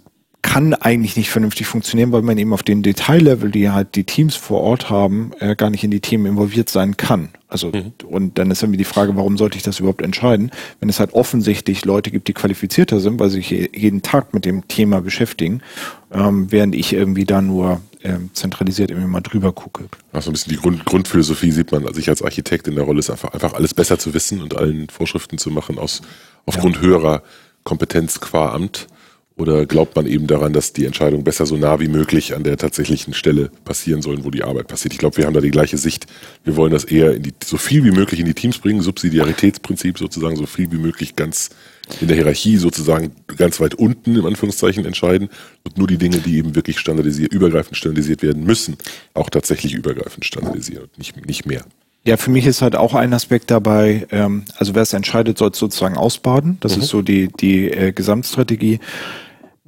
[0.45, 4.37] kann eigentlich nicht vernünftig funktionieren, weil man eben auf den Detaillevel, die halt die Teams
[4.37, 7.31] vor Ort haben, äh, gar nicht in die Themen involviert sein kann.
[7.49, 7.93] Also mhm.
[8.07, 11.15] und dann ist irgendwie die Frage, warum sollte ich das überhaupt entscheiden, wenn es halt
[11.15, 15.63] offensichtlich Leute gibt, die qualifizierter sind, weil sie sich jeden Tag mit dem Thema beschäftigen,
[16.13, 19.87] ähm, während ich irgendwie da nur ähm, zentralisiert irgendwie mal drüber gucke.
[20.13, 22.99] Also ein bisschen die Grund, Grundphilosophie sieht man, also ich als Architekt in der Rolle
[22.99, 26.03] ist einfach, einfach alles besser zu wissen und allen Vorschriften zu machen aus
[26.45, 26.83] aufgrund ja.
[26.83, 27.23] höherer
[27.65, 28.89] Kompetenz qua Amt
[29.37, 32.57] oder glaubt man eben daran, dass die Entscheidungen besser so nah wie möglich an der
[32.57, 34.93] tatsächlichen Stelle passieren sollen, wo die Arbeit passiert?
[34.93, 36.07] Ich glaube, wir haben da die gleiche Sicht.
[36.45, 39.99] Wir wollen das eher in die, so viel wie möglich in die Teams bringen, Subsidiaritätsprinzip
[39.99, 41.51] sozusagen, so viel wie möglich ganz
[42.01, 45.29] in der Hierarchie sozusagen ganz weit unten im Anführungszeichen entscheiden
[45.65, 48.77] und nur die Dinge, die eben wirklich standardisiert, übergreifend standardisiert werden müssen,
[49.15, 51.65] auch tatsächlich übergreifend standardisieren und nicht, nicht mehr.
[52.07, 55.51] Ja, für mich ist halt auch ein Aspekt dabei, ähm, also wer es entscheidet, soll
[55.51, 56.59] es sozusagen ausbaden.
[56.61, 56.83] Das mhm.
[56.83, 58.79] ist so die, die äh, Gesamtstrategie.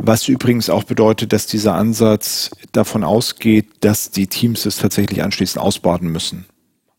[0.03, 5.63] Was übrigens auch bedeutet, dass dieser Ansatz davon ausgeht, dass die Teams es tatsächlich anschließend
[5.63, 6.45] ausbaden müssen.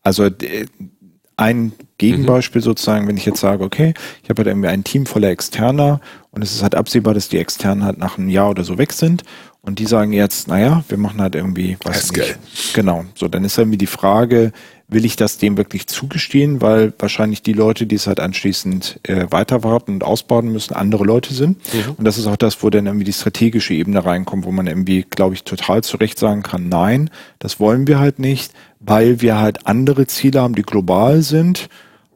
[0.02, 0.28] Also
[1.36, 2.64] ein Gegenbeispiel mhm.
[2.64, 6.00] sozusagen, wenn ich jetzt sage, okay, ich habe halt irgendwie ein Team voller Externer
[6.32, 8.92] und es ist halt absehbar, dass die Externen halt nach einem Jahr oder so weg
[8.92, 9.22] sind
[9.62, 12.38] und die sagen jetzt, naja, wir machen halt irgendwie, was nicht.
[12.74, 13.04] Genau.
[13.14, 14.52] So, dann ist irgendwie die Frage,
[14.88, 19.26] will ich das dem wirklich zugestehen, weil wahrscheinlich die Leute, die es halt anschließend äh,
[19.30, 21.58] weiter warten und ausbauen müssen, andere Leute sind.
[21.74, 21.94] Mhm.
[21.98, 25.04] Und das ist auch das, wo dann irgendwie die strategische Ebene reinkommt, wo man irgendwie,
[25.08, 29.38] glaube ich, total zu Recht sagen kann, nein, das wollen wir halt nicht, weil wir
[29.38, 31.68] halt andere Ziele haben, die global sind.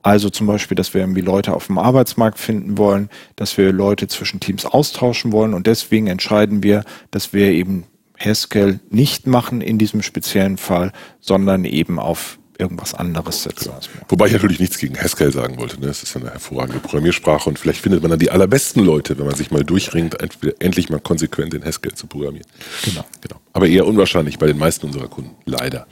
[0.02, 4.08] Also zum Beispiel, dass wir irgendwie Leute auf dem Arbeitsmarkt finden wollen, dass wir Leute
[4.08, 7.84] zwischen Teams austauschen wollen und deswegen entscheiden wir, dass wir eben
[8.18, 13.72] Haskell nicht machen in diesem speziellen Fall, sondern eben auf irgendwas anderes setzen.
[13.72, 14.06] Genau.
[14.08, 15.80] Wobei ich natürlich nichts gegen Haskell sagen wollte.
[15.80, 15.88] Ne?
[15.88, 19.26] Es ist ja eine hervorragende Programmiersprache und vielleicht findet man dann die allerbesten Leute, wenn
[19.26, 20.16] man sich mal durchringt,
[20.60, 22.46] endlich mal konsequent in Haskell zu programmieren.
[22.84, 23.04] Genau.
[23.20, 23.36] genau.
[23.52, 25.86] Aber eher unwahrscheinlich bei den meisten unserer Kunden, leider.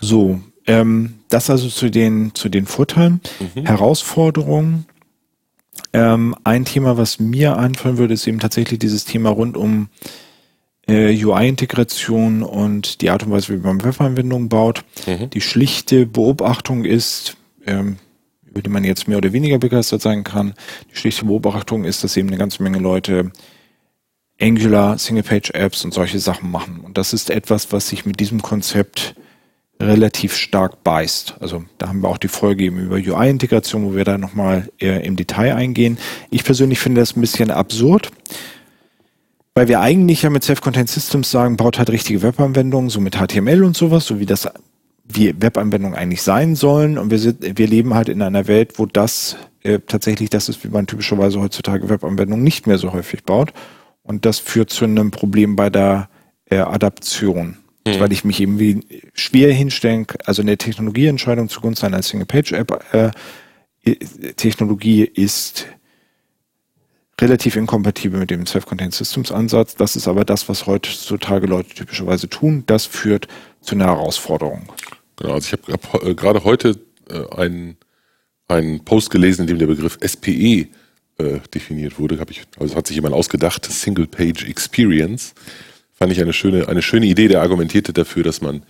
[0.00, 3.20] So, ähm, das also zu den, zu den Vorteilen.
[3.54, 3.66] Mhm.
[3.66, 4.86] Herausforderungen.
[5.92, 9.88] Ähm, ein Thema, was mir einfallen würde, ist eben tatsächlich dieses Thema rund um
[10.86, 14.84] äh, UI-Integration und die Art und Weise, wie man Webanwendungen baut.
[15.06, 15.30] Mhm.
[15.30, 17.98] Die schlichte Beobachtung ist, ähm,
[18.44, 20.54] über die man jetzt mehr oder weniger begeistert sein kann,
[20.90, 23.32] die schlichte Beobachtung ist, dass eben eine ganze Menge Leute
[24.40, 26.80] Angular, Single-Page-Apps und solche Sachen machen.
[26.80, 29.14] Und das ist etwas, was sich mit diesem Konzept
[29.82, 31.36] relativ stark beißt.
[31.40, 35.16] Also da haben wir auch die Folge eben über UI-Integration, wo wir da nochmal im
[35.16, 35.98] Detail eingehen.
[36.30, 38.10] Ich persönlich finde das ein bisschen absurd,
[39.54, 43.64] weil wir eigentlich ja mit Self-Contained Systems sagen, baut halt richtige Webanwendungen, so mit HTML
[43.64, 44.48] und sowas, so wie das
[45.04, 46.98] wie Webanwendungen eigentlich sein sollen.
[46.98, 50.64] Und wir sind, wir leben halt in einer Welt, wo das äh, tatsächlich das ist,
[50.64, 53.52] wie man typischerweise heutzutage Webanwendungen nicht mehr so häufig baut.
[54.02, 56.08] Und das führt zu einem Problem bei der
[56.46, 57.58] äh, Adaption.
[57.86, 57.98] Mhm.
[57.98, 58.80] Weil ich mich eben wie
[59.12, 63.10] schwer hinstellen, also eine Technologieentscheidung zugunsten einer Single-Page-App äh,
[64.36, 65.66] Technologie ist
[67.20, 69.74] relativ inkompatibel mit dem Self-Contained Systems Ansatz.
[69.74, 72.64] Das ist aber das, was heutzutage Leute typischerweise tun.
[72.66, 73.28] Das führt
[73.60, 74.72] zu einer Herausforderung.
[75.16, 77.76] Genau, also ich habe hab, äh, gerade heute äh, einen,
[78.48, 80.68] einen Post gelesen, in dem der Begriff SPE
[81.18, 82.18] äh, definiert wurde.
[82.18, 85.34] Hab ich, also hat sich jemand ausgedacht, Single Page Experience.
[86.02, 88.64] Fand ich eine schöne, eine schöne Idee, der argumentierte dafür, dass man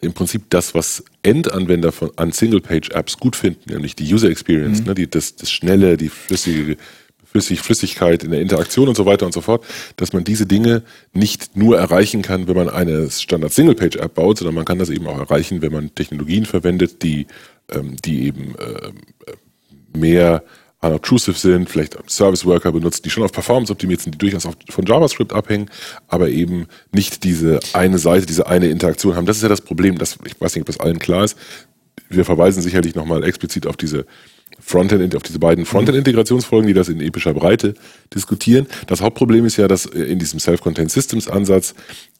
[0.00, 4.86] im Prinzip das, was Endanwender von, an Single-Page-Apps gut finden, nämlich die User Experience, mhm.
[4.86, 6.78] ne, die, das, das schnelle, die flüssige
[7.26, 9.66] Flüssig, Flüssigkeit in der Interaktion und so weiter und so fort,
[9.96, 14.64] dass man diese Dinge nicht nur erreichen kann, wenn man eine Standard-Single-Page-App baut, sondern man
[14.64, 17.26] kann das eben auch erreichen, wenn man Technologien verwendet, die,
[17.70, 18.90] ähm, die eben äh,
[19.98, 20.42] mehr
[20.82, 24.86] unobtrusive sind, vielleicht Service Worker benutzt, die schon auf Performance optimiert sind, die durchaus von
[24.86, 25.70] JavaScript abhängen,
[26.08, 29.26] aber eben nicht diese eine Seite, diese eine Interaktion haben.
[29.26, 31.36] Das ist ja das Problem, das, ich weiß nicht, ob das allen klar ist.
[32.08, 34.06] Wir verweisen sicherlich nochmal explizit auf diese
[34.58, 37.74] Frontend, auf diese beiden Frontend-Integrationsfolgen, die das in epischer Breite
[38.14, 38.66] diskutieren.
[38.86, 41.74] Das Hauptproblem ist ja, dass in diesem Self-Contained Systems Ansatz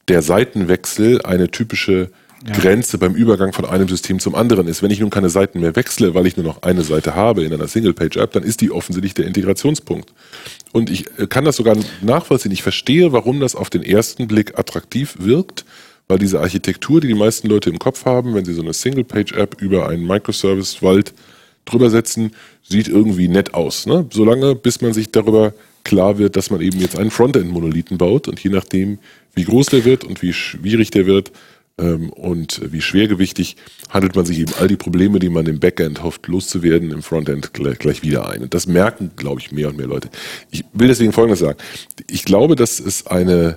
[0.08, 2.10] der Seitenwechsel eine typische
[2.44, 4.82] Grenze beim Übergang von einem System zum anderen ist.
[4.82, 7.52] Wenn ich nun keine Seiten mehr wechsle, weil ich nur noch eine Seite habe in
[7.52, 10.12] einer Single-Page-App, dann ist die offensichtlich der Integrationspunkt.
[10.72, 12.52] Und ich äh, kann das sogar nachvollziehen.
[12.52, 15.66] Ich verstehe, warum das auf den ersten Blick attraktiv wirkt,
[16.08, 19.60] weil diese Architektur, die die meisten Leute im Kopf haben, wenn sie so eine Single-Page-App
[19.60, 21.12] über einen Microservice-Wald
[21.66, 23.84] drüber setzen, sieht irgendwie nett aus.
[23.86, 24.06] Ne?
[24.10, 25.52] Solange, bis man sich darüber
[25.84, 28.98] klar wird, dass man eben jetzt einen Frontend-Monolithen baut und je nachdem,
[29.34, 31.32] wie groß der wird und wie schwierig der wird
[31.80, 33.56] und wie schwergewichtig,
[33.88, 37.52] handelt man sich eben all die Probleme, die man im Backend hofft loszuwerden, im Frontend
[37.54, 38.42] gleich, gleich wieder ein.
[38.42, 40.10] Und das merken, glaube ich, mehr und mehr Leute.
[40.50, 41.58] Ich will deswegen Folgendes sagen.
[42.08, 43.56] Ich glaube, dass es eine,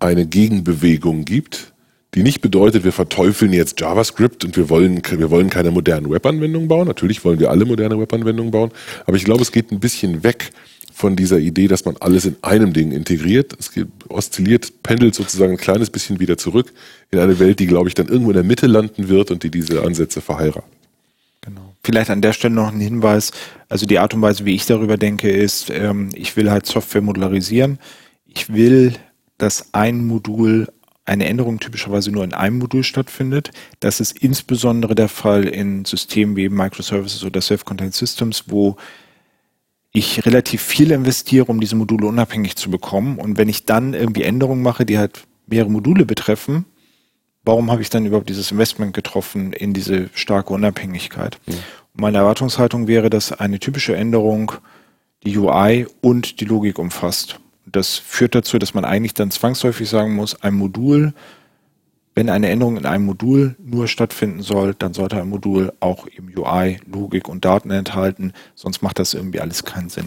[0.00, 1.72] eine Gegenbewegung gibt,
[2.14, 6.66] die nicht bedeutet, wir verteufeln jetzt JavaScript und wir wollen, wir wollen keine modernen Webanwendungen
[6.66, 6.88] bauen.
[6.88, 8.70] Natürlich wollen wir alle moderne Webanwendungen bauen,
[9.06, 10.50] aber ich glaube, es geht ein bisschen weg
[10.98, 13.56] von dieser Idee, dass man alles in einem Ding integriert.
[13.58, 13.70] Es
[14.08, 16.72] oszilliert, pendelt sozusagen ein kleines bisschen wieder zurück
[17.12, 19.50] in eine Welt, die, glaube ich, dann irgendwo in der Mitte landen wird und die
[19.50, 20.64] diese Ansätze verheiratet.
[21.42, 21.72] Genau.
[21.84, 23.30] Vielleicht an der Stelle noch ein Hinweis.
[23.68, 27.00] Also die Art und Weise, wie ich darüber denke, ist, ähm, ich will halt Software
[27.00, 27.78] modularisieren.
[28.26, 28.94] Ich will,
[29.38, 30.66] dass ein Modul
[31.04, 33.52] eine Änderung typischerweise nur in einem Modul stattfindet.
[33.78, 38.76] Das ist insbesondere der Fall in Systemen wie Microservices oder Self-Contained Systems, wo
[39.98, 43.18] ich relativ viel investiere, um diese Module unabhängig zu bekommen.
[43.18, 46.64] Und wenn ich dann irgendwie Änderungen mache, die halt mehrere Module betreffen,
[47.44, 51.38] warum habe ich dann überhaupt dieses Investment getroffen in diese starke Unabhängigkeit?
[51.46, 51.54] Mhm.
[51.94, 54.52] Meine Erwartungshaltung wäre, dass eine typische Änderung
[55.24, 57.40] die UI und die Logik umfasst.
[57.66, 61.12] Das führt dazu, dass man eigentlich dann zwangsläufig sagen muss, ein Modul,
[62.18, 66.28] wenn eine Änderung in einem Modul nur stattfinden soll, dann sollte ein Modul auch im
[66.36, 70.06] UI Logik und Daten enthalten, sonst macht das irgendwie alles keinen Sinn.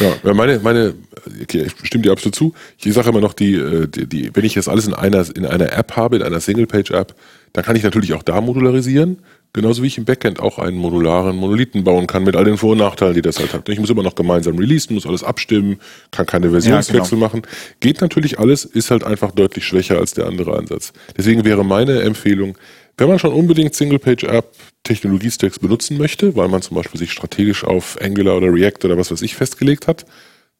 [0.00, 0.94] Ja, meine, meine,
[1.40, 2.52] okay, ich stimme dir absolut zu.
[2.78, 5.46] Ich sage immer noch, die, äh, die, die, wenn ich das alles in einer, in
[5.46, 7.14] einer App habe, in einer Single-Page-App,
[7.52, 9.18] dann kann ich natürlich auch da modularisieren.
[9.54, 12.72] Genauso wie ich im Backend auch einen modularen Monolithen bauen kann mit all den Vor-
[12.72, 13.68] und Nachteilen, die das halt hat.
[13.68, 15.78] Ich muss immer noch gemeinsam releasen, muss alles abstimmen,
[16.10, 17.20] kann keine Versionswechsel ja, genau.
[17.20, 17.42] machen.
[17.80, 20.94] Geht natürlich alles, ist halt einfach deutlich schwächer als der andere Ansatz.
[21.18, 22.56] Deswegen wäre meine Empfehlung,
[22.96, 27.98] wenn man schon unbedingt Single-Page-App Technologiestacks benutzen möchte, weil man zum Beispiel sich strategisch auf
[28.00, 30.06] Angular oder React oder was weiß ich festgelegt hat,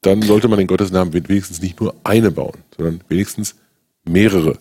[0.02, 3.56] dann sollte man in Gottes Namen wenigstens nicht nur eine bauen, sondern wenigstens
[4.04, 4.58] mehrere.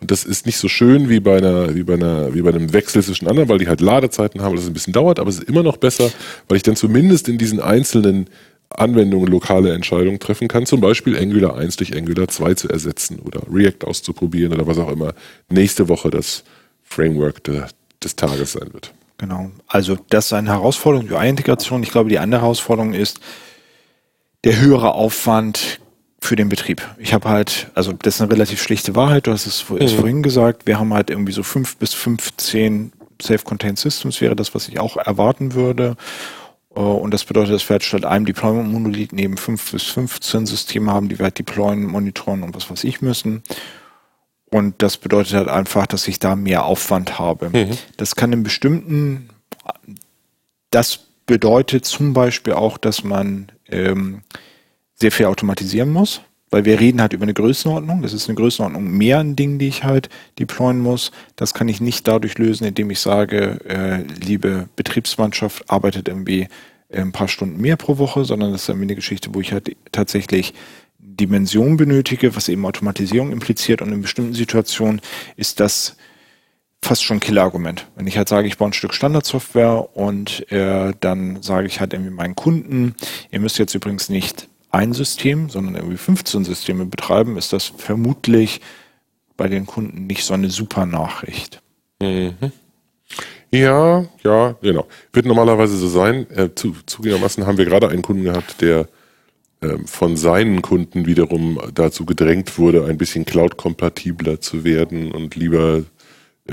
[0.00, 2.72] Und das ist nicht so schön wie bei einer, wie bei einer, wie bei einem
[2.72, 5.48] Wechsel zwischen anderen, weil die halt Ladezeiten haben, das ein bisschen dauert, aber es ist
[5.48, 6.10] immer noch besser,
[6.48, 8.28] weil ich dann zumindest in diesen einzelnen
[8.70, 13.42] Anwendungen lokale Entscheidungen treffen kann, zum Beispiel Angular 1 durch Angular 2 zu ersetzen oder
[13.52, 15.12] React auszuprobieren oder was auch immer
[15.48, 16.44] nächste Woche das
[16.84, 17.62] Framework de,
[18.02, 18.92] des Tages sein wird.
[19.18, 19.50] Genau.
[19.66, 21.82] Also das ist eine Herausforderung, UI-Integration.
[21.82, 23.20] Ich glaube, die andere Herausforderung ist
[24.44, 25.80] der höhere Aufwand
[26.20, 26.82] für den Betrieb.
[26.98, 29.88] Ich habe halt, also das ist eine relativ schlichte Wahrheit, du hast es mhm.
[29.88, 34.68] vorhin gesagt, wir haben halt irgendwie so fünf bis 15 Self-Contained Systems, wäre das, was
[34.68, 35.96] ich auch erwarten würde.
[36.74, 40.92] Äh, und das bedeutet, dass wir halt statt einem Deployment-Monolith neben fünf bis 15 Systeme
[40.92, 43.42] haben, die wir halt deployen, monitoren und was weiß ich müssen.
[44.50, 47.50] Und das bedeutet halt einfach, dass ich da mehr Aufwand habe.
[47.50, 47.78] Mhm.
[47.96, 49.30] Das kann in bestimmten,
[50.70, 54.22] das bedeutet zum Beispiel auch, dass man ähm,
[55.00, 58.02] sehr viel automatisieren muss, weil wir reden halt über eine Größenordnung.
[58.02, 60.08] Das ist eine Größenordnung mehr an Dingen, die ich halt
[60.38, 61.10] deployen muss.
[61.36, 66.48] Das kann ich nicht dadurch lösen, indem ich sage, äh, liebe Betriebsmannschaft, arbeitet irgendwie
[66.88, 69.74] äh, ein paar Stunden mehr pro Woche, sondern das ist eine Geschichte, wo ich halt
[69.92, 70.54] tatsächlich
[70.98, 73.82] Dimension benötige, was eben Automatisierung impliziert.
[73.82, 75.00] Und in bestimmten Situationen
[75.36, 75.96] ist das
[76.82, 77.86] fast schon ein Killerargument.
[77.94, 81.92] Wenn ich halt sage, ich baue ein Stück Standardsoftware und äh, dann sage ich halt
[81.92, 82.94] irgendwie meinen Kunden,
[83.30, 88.60] ihr müsst jetzt übrigens nicht ein System, sondern irgendwie 15 Systeme betreiben, ist das vermutlich
[89.36, 91.62] bei den Kunden nicht so eine super Nachricht.
[92.00, 92.52] Mhm.
[93.52, 94.86] Ja, ja, genau.
[95.12, 96.30] Wird normalerweise so sein.
[96.30, 98.88] Äh, zu, zugegebenermaßen haben wir gerade einen Kunden gehabt, der
[99.60, 105.82] äh, von seinen Kunden wiederum dazu gedrängt wurde, ein bisschen Cloud-kompatibler zu werden und lieber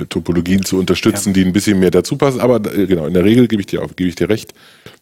[0.06, 1.34] Topologien zu unterstützen, ja.
[1.34, 2.40] die ein bisschen mehr dazu passen.
[2.40, 4.54] Aber äh, genau, in der Regel gebe ich, dir, gebe ich dir recht,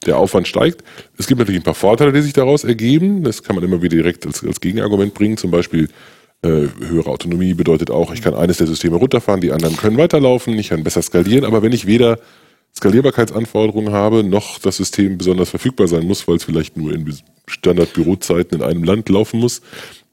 [0.06, 0.84] der Aufwand steigt.
[1.18, 3.24] Es gibt natürlich ein paar Vorteile, die sich daraus ergeben.
[3.24, 5.38] Das kann man immer wieder direkt als, als Gegenargument bringen.
[5.38, 5.90] Zum Beispiel
[6.42, 10.58] äh, höhere Autonomie bedeutet auch, ich kann eines der Systeme runterfahren, die anderen können weiterlaufen,
[10.60, 11.46] ich kann besser skalieren.
[11.46, 12.20] Aber wenn ich weder
[12.78, 17.12] Skalierbarkeitsanforderungen habe, noch das System besonders verfügbar sein muss, weil es vielleicht nur in
[17.48, 19.62] Standardbürozeiten in einem Land laufen muss,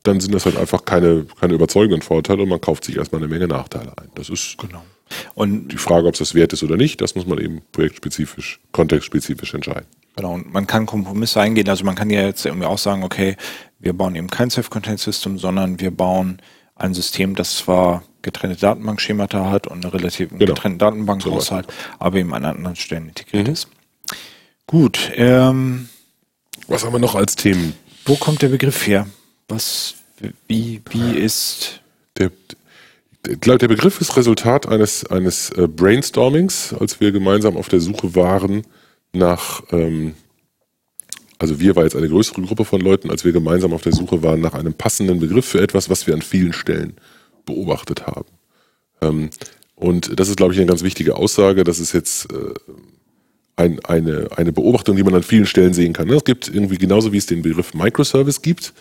[0.02, 3.28] dann sind das halt einfach keine, keine überzeugenden Vorteile und man kauft sich erstmal eine
[3.28, 4.08] Menge Nachteile ein.
[4.14, 4.82] Das ist genau.
[5.34, 8.60] Und die Frage, ob es das wert ist oder nicht, das muss man eben projektspezifisch,
[8.72, 9.86] kontextspezifisch entscheiden.
[10.16, 11.68] Genau, und man kann Kompromisse eingehen.
[11.68, 13.36] Also man kann ja jetzt irgendwie auch sagen, okay,
[13.78, 16.40] wir bauen eben kein Self-Contained-System, sondern wir bauen
[16.74, 20.46] ein System, das zwar getrennte Datenbankschemata hat und eine relativ genau.
[20.46, 23.52] getrennte Datenbankhaushalt, so aber eben an anderen Stellen integriert mhm.
[23.52, 23.68] ist.
[24.66, 25.10] Gut.
[25.16, 25.88] Ähm,
[26.68, 27.74] Was haben wir noch als Themen?
[28.04, 29.06] Wo kommt der Begriff her?
[29.52, 29.96] Was,
[30.48, 31.82] wie, wie ist.
[32.16, 32.30] Der,
[33.28, 37.80] ich glaube, der Begriff ist Resultat eines, eines äh, Brainstormings, als wir gemeinsam auf der
[37.80, 38.62] Suche waren
[39.12, 40.14] nach, ähm,
[41.38, 44.22] also wir war jetzt eine größere Gruppe von Leuten, als wir gemeinsam auf der Suche
[44.22, 46.94] waren nach einem passenden Begriff für etwas, was wir an vielen Stellen
[47.44, 48.30] beobachtet haben.
[49.02, 49.28] Ähm,
[49.74, 51.64] und das ist, glaube ich, eine ganz wichtige Aussage.
[51.64, 52.54] Das ist jetzt äh,
[53.56, 56.08] ein, eine, eine Beobachtung, die man an vielen Stellen sehen kann.
[56.08, 58.72] Es gibt irgendwie genauso wie es den Begriff Microservice gibt,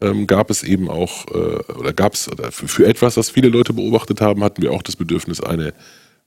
[0.00, 3.48] ähm, gab es eben auch, äh, oder gab es, oder für, für etwas, was viele
[3.48, 5.72] Leute beobachtet haben, hatten wir auch das Bedürfnis, eine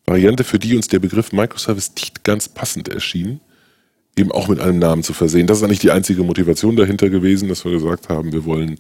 [0.06, 3.42] Variante, für die uns der Begriff Microservice nicht ganz passend erschien,
[4.18, 5.48] eben auch mit einem Namen zu versehen.
[5.48, 8.78] Das ist eigentlich die einzige Motivation dahinter gewesen, dass wir gesagt haben, wir wollen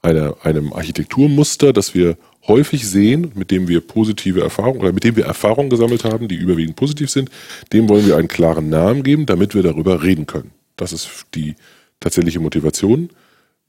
[0.00, 2.16] eine, einem Architekturmuster, das wir
[2.48, 6.34] häufig sehen, mit dem wir positive Erfahrungen oder mit dem wir Erfahrungen gesammelt haben, die
[6.34, 7.30] überwiegend positiv sind,
[7.72, 10.50] dem wollen wir einen klaren Namen geben, damit wir darüber reden können.
[10.76, 11.54] Das ist die
[12.00, 13.10] tatsächliche Motivation.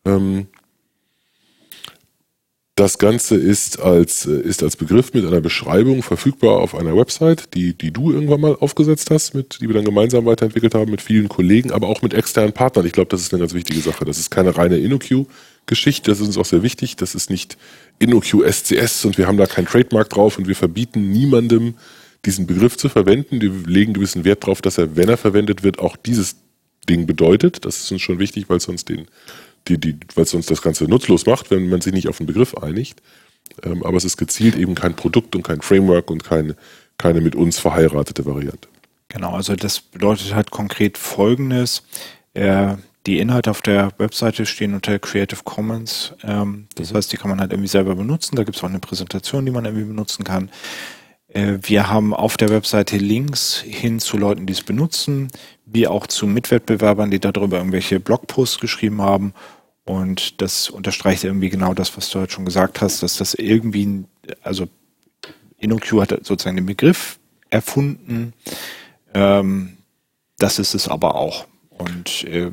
[0.06, 0.48] Ähm,
[2.76, 7.54] das Ganze ist als, äh, ist als Begriff mit einer Beschreibung verfügbar auf einer Website,
[7.54, 11.02] die, die du irgendwann mal aufgesetzt hast, mit, die wir dann gemeinsam weiterentwickelt haben mit
[11.02, 12.88] vielen Kollegen, aber auch mit externen Partnern.
[12.88, 14.06] Ich glaube, das ist eine ganz wichtige Sache.
[14.06, 16.96] Das ist keine reine InnoQ-Geschichte, das ist uns auch sehr wichtig.
[16.96, 17.58] Das ist nicht
[18.00, 21.76] InnoQ SCS und wir haben da kein Trademark drauf und wir verbieten niemandem,
[22.26, 23.40] diesen Begriff zu verwenden.
[23.40, 26.38] Wir legen gewissen Wert darauf, dass er, wenn er verwendet wird, auch dieses
[26.90, 27.66] Ding bedeutet.
[27.66, 29.08] Das ist uns schon wichtig, weil sonst den
[29.68, 32.28] die, die, weil es sonst das Ganze nutzlos macht, wenn man sich nicht auf einen
[32.28, 33.02] Begriff einigt.
[33.64, 36.56] Ähm, aber es ist gezielt eben kein Produkt und kein Framework und keine,
[36.98, 38.68] keine mit uns verheiratete Variante.
[39.10, 41.84] Genau, also das bedeutet halt konkret Folgendes.
[42.34, 46.14] Äh, die Inhalte auf der Webseite stehen unter Creative Commons.
[46.24, 46.98] Ähm, das mhm.
[46.98, 48.36] heißt, die kann man halt irgendwie selber benutzen.
[48.36, 50.50] Da gibt es auch eine Präsentation, die man irgendwie benutzen kann.
[51.34, 55.30] Äh, wir haben auf der Webseite Links hin zu Leuten, die es benutzen,
[55.66, 59.34] wie auch zu Mitwettbewerbern, die darüber irgendwelche Blogposts geschrieben haben.
[59.86, 64.06] Und das unterstreicht irgendwie genau das, was du halt schon gesagt hast, dass das irgendwie,
[64.42, 64.68] also
[65.58, 67.20] InnoQ hat sozusagen den Begriff
[67.50, 68.34] erfunden.
[69.14, 69.78] Ähm,
[70.38, 71.48] das ist es aber auch.
[71.70, 72.52] Und äh,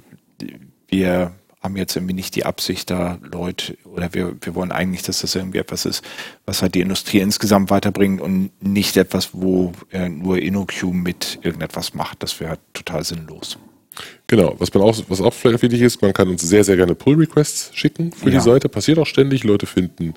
[0.88, 5.20] wir haben jetzt irgendwie nicht die Absicht, da Leute, oder wir, wir wollen eigentlich, dass
[5.20, 6.02] das irgendwie etwas ist,
[6.46, 11.92] was halt die Industrie insgesamt weiterbringt und nicht etwas, wo äh, nur InnoQ mit irgendetwas
[11.92, 12.22] macht.
[12.22, 13.58] Das wäre total sinnlos.
[14.26, 16.94] Genau, was man auch, was auch vielleicht wichtig ist, man kann uns sehr, sehr gerne
[16.94, 18.38] Pull-Requests schicken für ja.
[18.38, 18.68] die Seite.
[18.68, 19.44] Passiert auch ständig.
[19.44, 20.14] Leute finden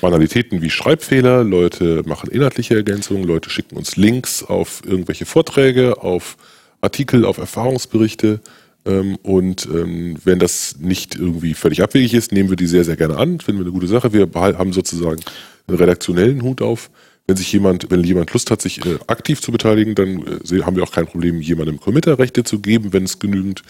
[0.00, 6.36] Banalitäten wie Schreibfehler, Leute machen inhaltliche Ergänzungen, Leute schicken uns Links auf irgendwelche Vorträge, auf
[6.80, 8.40] Artikel, auf Erfahrungsberichte.
[8.86, 12.96] Ähm, und ähm, wenn das nicht irgendwie völlig abwegig ist, nehmen wir die sehr, sehr
[12.96, 13.40] gerne an.
[13.40, 14.12] Finden wir eine gute Sache.
[14.12, 15.20] Wir haben sozusagen
[15.66, 16.90] einen redaktionellen Hut auf.
[17.26, 20.76] Wenn sich jemand, wenn jemand Lust hat, sich äh, aktiv zu beteiligen, dann äh, haben
[20.76, 23.62] wir auch kein Problem, jemandem Committer-Rechte zu geben, wenn es genügend,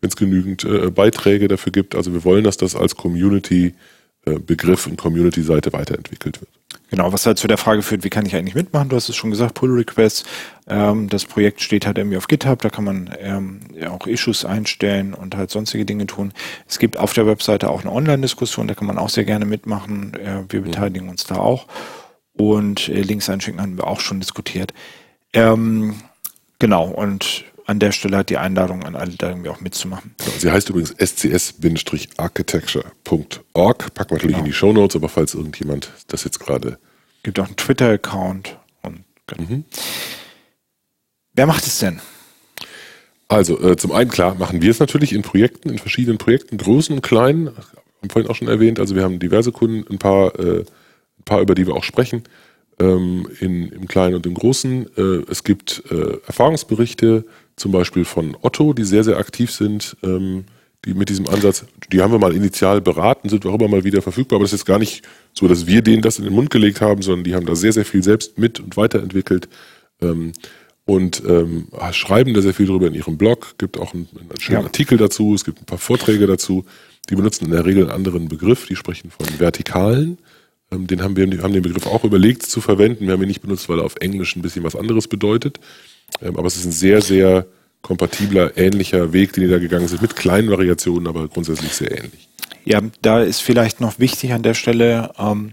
[0.00, 1.96] wenn es genügend äh, Beiträge dafür gibt.
[1.96, 2.94] Also wir wollen, dass das als
[4.24, 6.50] Community-Begriff und Community-Seite weiterentwickelt wird.
[6.90, 8.88] Genau, was halt zu der Frage führt, wie kann ich eigentlich mitmachen?
[8.88, 10.24] Du hast es schon gesagt, Pull Requests.
[10.68, 14.44] Ähm, das Projekt steht halt irgendwie auf GitHub, da kann man ähm, ja auch Issues
[14.44, 16.32] einstellen und halt sonstige Dinge tun.
[16.68, 20.14] Es gibt auf der Webseite auch eine Online-Diskussion, da kann man auch sehr gerne mitmachen.
[20.14, 21.66] Äh, wir beteiligen uns da auch.
[22.32, 24.74] Und äh, Links einschicken haben wir auch schon diskutiert.
[25.32, 25.94] Ähm,
[26.58, 30.16] genau, und an der Stelle hat die Einladung an alle, da irgendwie auch mitzumachen.
[30.18, 33.94] Genau, sie heißt übrigens scs-architecture.org.
[33.94, 34.38] Packen wir natürlich genau.
[34.38, 36.80] in die Show Notes, aber falls irgendjemand das jetzt gerade.
[37.22, 39.48] Gibt auch einen Twitter-Account und genau.
[39.48, 39.64] Mhm.
[41.34, 42.00] Wer macht es denn?
[43.28, 46.96] Also, äh, zum einen, klar, machen wir es natürlich in Projekten, in verschiedenen Projekten, großen
[46.96, 47.50] und kleinen.
[47.50, 50.64] Haben vorhin auch schon erwähnt, also wir haben diverse Kunden, ein paar, äh,
[51.18, 52.24] ein paar über die wir auch sprechen,
[52.80, 54.88] ähm, in, im Kleinen und im Großen.
[54.96, 57.24] Äh, es gibt äh, Erfahrungsberichte,
[57.60, 60.44] zum Beispiel von Otto, die sehr, sehr aktiv sind, ähm,
[60.86, 64.00] die mit diesem Ansatz, die haben wir mal initial beraten, sind auch immer mal wieder
[64.00, 65.02] verfügbar, aber das ist gar nicht
[65.34, 67.72] so, dass wir denen das in den Mund gelegt haben, sondern die haben da sehr,
[67.72, 69.48] sehr viel selbst mit und weiterentwickelt
[70.00, 70.32] ähm,
[70.86, 74.60] und ähm, schreiben da sehr viel drüber in ihrem Blog, gibt auch einen, einen schönen
[74.60, 74.64] ja.
[74.64, 76.64] Artikel dazu, es gibt ein paar Vorträge dazu,
[77.10, 80.16] die benutzen in der Regel einen anderen Begriff, die sprechen von Vertikalen.
[80.72, 83.42] Ähm, den haben wir haben den Begriff auch überlegt zu verwenden, wir haben ihn nicht
[83.42, 85.60] benutzt, weil er auf Englisch ein bisschen was anderes bedeutet.
[86.22, 87.46] Ähm, aber es ist ein sehr, sehr
[87.82, 92.28] kompatibler, ähnlicher Weg, den die da gegangen sind, mit kleinen Variationen, aber grundsätzlich sehr ähnlich.
[92.64, 95.52] Ja, da ist vielleicht noch wichtig an der Stelle, ähm,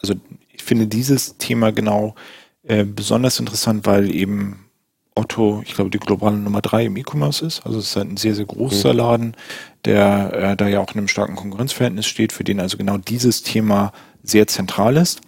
[0.00, 0.14] also
[0.52, 2.14] ich finde dieses Thema genau
[2.62, 4.66] äh, besonders interessant, weil eben
[5.14, 7.66] Otto, ich glaube, die globale Nummer drei im E-Commerce ist.
[7.66, 8.98] Also es ist ein sehr, sehr großer mhm.
[8.98, 9.36] Laden,
[9.84, 13.42] der äh, da ja auch in einem starken Konkurrenzverhältnis steht, für den also genau dieses
[13.42, 15.20] Thema sehr zentral ist.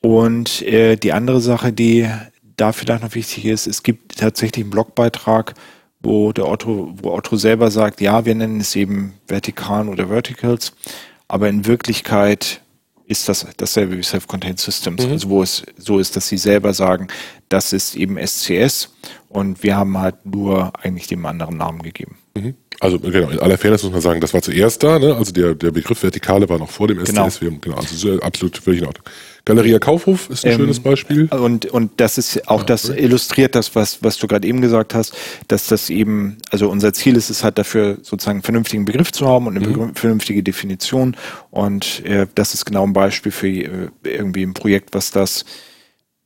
[0.00, 2.08] Und äh, die andere Sache, die
[2.60, 5.54] da vielleicht noch wichtig ist, es gibt tatsächlich einen Blogbeitrag,
[6.00, 10.72] wo der Otto, wo Otto selber sagt, ja, wir nennen es eben Vertikalen oder Verticals,
[11.28, 12.60] aber in Wirklichkeit
[13.06, 15.12] ist das dasselbe wie Self-Contained Systems, mhm.
[15.12, 17.08] also wo es so ist, dass sie selber sagen,
[17.48, 18.94] das ist eben SCS
[19.28, 22.18] und wir haben halt nur eigentlich dem anderen Namen gegeben.
[22.36, 22.54] Mhm.
[22.78, 25.14] Also genau, in aller Fairness muss man sagen, das war zuerst da, ne?
[25.16, 27.28] also der, der Begriff Vertikale war noch vor dem genau.
[27.28, 27.40] SCS.
[27.60, 29.04] Genau, also absolut völlig in Ordnung.
[29.44, 31.26] Galeria Kaufhof ist ein ähm, schönes Beispiel.
[31.26, 35.14] Und, und das ist auch, das illustriert das, was, was du gerade eben gesagt hast,
[35.48, 39.26] dass das eben, also unser Ziel ist es halt dafür, sozusagen einen vernünftigen Begriff zu
[39.26, 39.94] haben und eine mhm.
[39.94, 41.16] vernünftige Definition.
[41.50, 45.44] Und äh, das ist genau ein Beispiel für äh, irgendwie ein Projekt, was das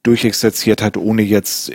[0.04, 1.72] durchexerziert hat, ohne jetzt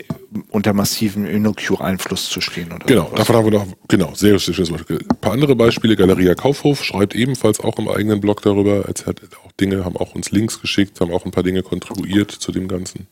[0.49, 2.69] unter massiven InnoQ-Einfluss zu stehen.
[2.85, 4.99] Genau, davon haben wir noch, genau, sehr schönes Beispiel.
[4.99, 5.95] Ein paar andere Beispiele.
[5.95, 8.85] Galeria Kaufhof schreibt ebenfalls auch im eigenen Blog darüber.
[8.87, 9.05] Hat
[9.43, 12.67] auch Dinge, haben auch uns Links geschickt, haben auch ein paar Dinge kontribuiert zu dem
[12.67, 13.07] Ganzen.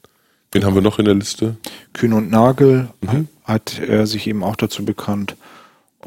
[0.51, 1.57] Wen haben wir noch in der Liste?
[1.93, 3.27] Kühn und Nagel mhm.
[3.43, 5.35] hat er sich eben auch dazu bekannt.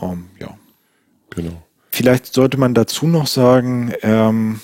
[0.01, 0.57] Ähm, ja.
[1.31, 1.63] Genau.
[1.91, 4.61] Vielleicht sollte man dazu noch sagen, ähm,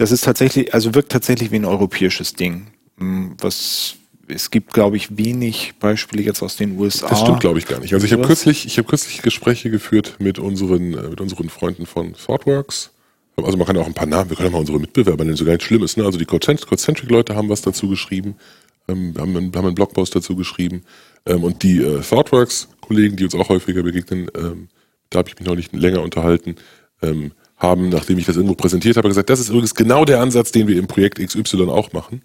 [0.00, 2.68] das ist tatsächlich, also wirkt tatsächlich wie ein europäisches Ding.
[2.98, 3.96] Hm, was
[4.28, 7.08] es gibt, glaube ich, wenig Beispiele jetzt aus den USA.
[7.08, 7.92] Das stimmt, glaube ich, gar nicht.
[7.92, 11.84] Also ich habe kürzlich, ich habe kürzlich Gespräche geführt mit unseren, äh, mit unseren Freunden
[11.84, 12.92] von ThoughtWorks.
[13.36, 15.44] Also man kann auch ein paar Namen, wir können auch mal unsere Mitbewerber nennen, so
[15.44, 15.98] gar nicht schlimm ist.
[15.98, 16.04] Ne?
[16.04, 18.36] Also die Codecentric-Leute haben was dazu geschrieben,
[18.88, 20.82] ähm, haben, einen, haben einen Blogpost dazu geschrieben.
[21.26, 24.68] Ähm, und die äh, ThoughtWorks-Kollegen, die uns auch häufiger begegnen, ähm,
[25.10, 26.56] da habe ich mich noch nicht länger unterhalten,
[27.02, 30.50] ähm, haben, nachdem ich das irgendwo präsentiert habe, gesagt, das ist übrigens genau der Ansatz,
[30.50, 32.22] den wir im Projekt XY auch machen.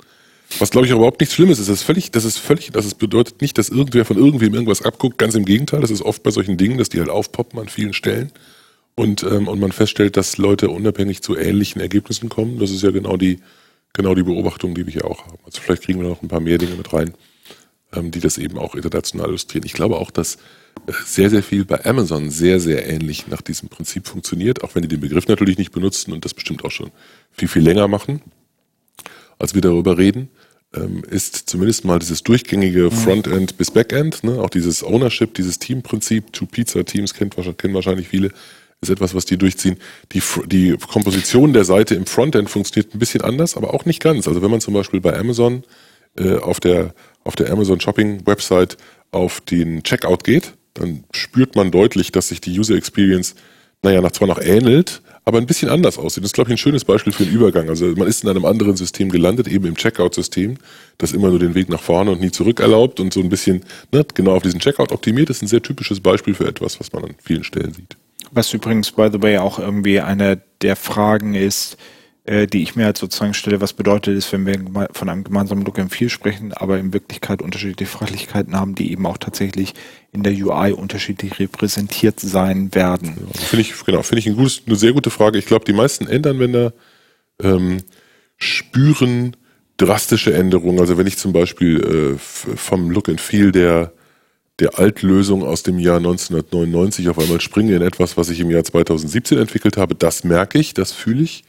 [0.60, 1.70] Was glaube ich auch überhaupt nichts Schlimmes ist.
[1.70, 5.18] Das ist völlig, das ist völlig, das bedeutet nicht, dass irgendwer von irgendwem irgendwas abguckt.
[5.18, 5.82] Ganz im Gegenteil.
[5.82, 8.32] Das ist oft bei solchen Dingen, dass die halt aufpoppen an vielen Stellen.
[8.96, 12.60] Und, ähm, und man feststellt, dass Leute unabhängig zu ähnlichen Ergebnissen kommen.
[12.60, 13.40] Das ist ja genau die,
[13.92, 15.40] genau die Beobachtung, die wir hier auch haben.
[15.46, 17.14] Also vielleicht kriegen wir noch ein paar mehr Dinge mit rein,
[17.94, 19.66] ähm, die das eben auch international illustrieren.
[19.66, 20.38] Ich glaube auch, dass
[21.06, 24.88] sehr, sehr viel bei Amazon sehr, sehr ähnlich nach diesem Prinzip funktioniert, auch wenn die
[24.88, 26.92] den Begriff natürlich nicht benutzen und das bestimmt auch schon
[27.32, 28.22] viel, viel länger machen,
[29.40, 30.30] als wir darüber reden,
[30.76, 32.92] ähm, ist zumindest mal dieses durchgängige mhm.
[32.92, 38.32] Frontend bis Backend, ne, auch dieses Ownership, dieses Teamprinzip, Two-Pizza-Teams kennt, kennen wahrscheinlich viele,
[38.82, 39.78] ist etwas, was die durchziehen.
[40.12, 44.28] Die, die Komposition der Seite im Frontend funktioniert ein bisschen anders, aber auch nicht ganz.
[44.28, 45.64] Also wenn man zum Beispiel bei Amazon
[46.18, 48.78] äh, auf der auf der Amazon Shopping Website
[49.12, 53.36] auf den Checkout geht, dann spürt man deutlich, dass sich die User Experience,
[53.82, 56.24] naja, zwar noch ähnelt, aber ein bisschen anders aussieht.
[56.24, 57.68] Das ist, glaube ich, ein schönes Beispiel für einen Übergang.
[57.70, 60.58] Also man ist in einem anderen System gelandet, eben im Checkout-System,
[61.00, 63.64] das immer nur den Weg nach vorne und nie zurück erlaubt und so ein bisschen
[63.92, 65.30] ne, genau auf diesen Checkout optimiert.
[65.30, 67.98] Das ist ein sehr typisches Beispiel für etwas, was man an vielen Stellen sieht.
[68.32, 71.78] Was übrigens, by the way, auch irgendwie eine der Fragen ist,
[72.26, 75.64] äh, die ich mir halt sozusagen stelle, was bedeutet es, wenn wir von einem gemeinsamen
[75.64, 79.74] Look and Feel sprechen, aber in Wirklichkeit unterschiedliche Fachlichkeiten haben, die eben auch tatsächlich
[80.12, 83.16] in der UI unterschiedlich repräsentiert sein werden.
[83.34, 85.38] Ja, finde ich, genau, finde ich ein gutes, eine sehr gute Frage.
[85.38, 86.74] Ich glaube, die meisten Endanwender
[87.42, 87.78] ähm,
[88.38, 89.36] spüren
[89.78, 90.80] drastische Änderungen.
[90.80, 93.92] Also wenn ich zum Beispiel äh, vom Look and Feel der
[94.60, 98.64] der Altlösung aus dem Jahr 1999 auf einmal springe in etwas, was ich im Jahr
[98.64, 101.44] 2017 entwickelt habe, das merke ich, das fühle ich.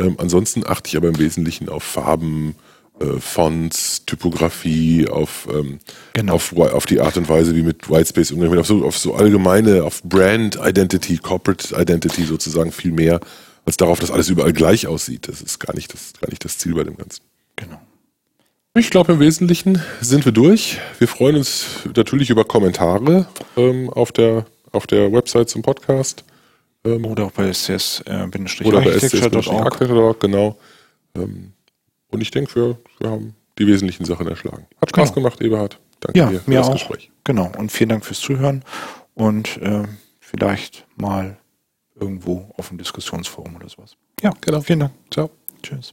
[0.00, 2.54] Ähm, ansonsten achte ich aber im Wesentlichen auf Farben,
[3.00, 5.78] äh, Fonts, Typografie, auf, ähm,
[6.12, 6.34] genau.
[6.34, 9.14] auf, auf die Art und Weise, wie mit Whitespace umgegangen wird, auf so, auf so
[9.14, 13.20] allgemeine, auf Brand Identity, Corporate Identity sozusagen viel mehr,
[13.64, 15.28] als darauf, dass alles überall gleich aussieht.
[15.28, 17.22] Das ist gar nicht das, gar nicht das Ziel bei dem Ganzen.
[17.56, 17.80] Genau.
[18.74, 20.78] Ich glaube, im Wesentlichen sind wir durch.
[20.98, 23.26] Wir freuen uns natürlich über Kommentare
[23.56, 26.24] ähm, auf, der, auf der Website zum Podcast.
[26.84, 28.26] Ähm, oder auch bei ss äh,
[28.64, 30.56] Oder bei ss-architecture.org, genau.
[31.14, 31.52] Ähm,
[32.08, 34.66] und ich denke, wir, wir haben die wesentlichen Sachen erschlagen.
[34.80, 35.26] Hat Spaß genau.
[35.26, 35.78] gemacht, Eberhard.
[36.00, 36.72] Danke ja, dir für das auch.
[36.72, 37.10] Gespräch.
[37.24, 37.52] Genau.
[37.58, 38.64] Und vielen Dank fürs Zuhören.
[39.14, 39.84] Und äh,
[40.18, 41.36] vielleicht mal
[41.98, 43.96] irgendwo auf dem Diskussionsforum oder sowas.
[44.22, 44.60] Ja, genau.
[44.62, 44.92] Vielen Dank.
[45.10, 45.30] Ciao.
[45.62, 45.92] Tschüss.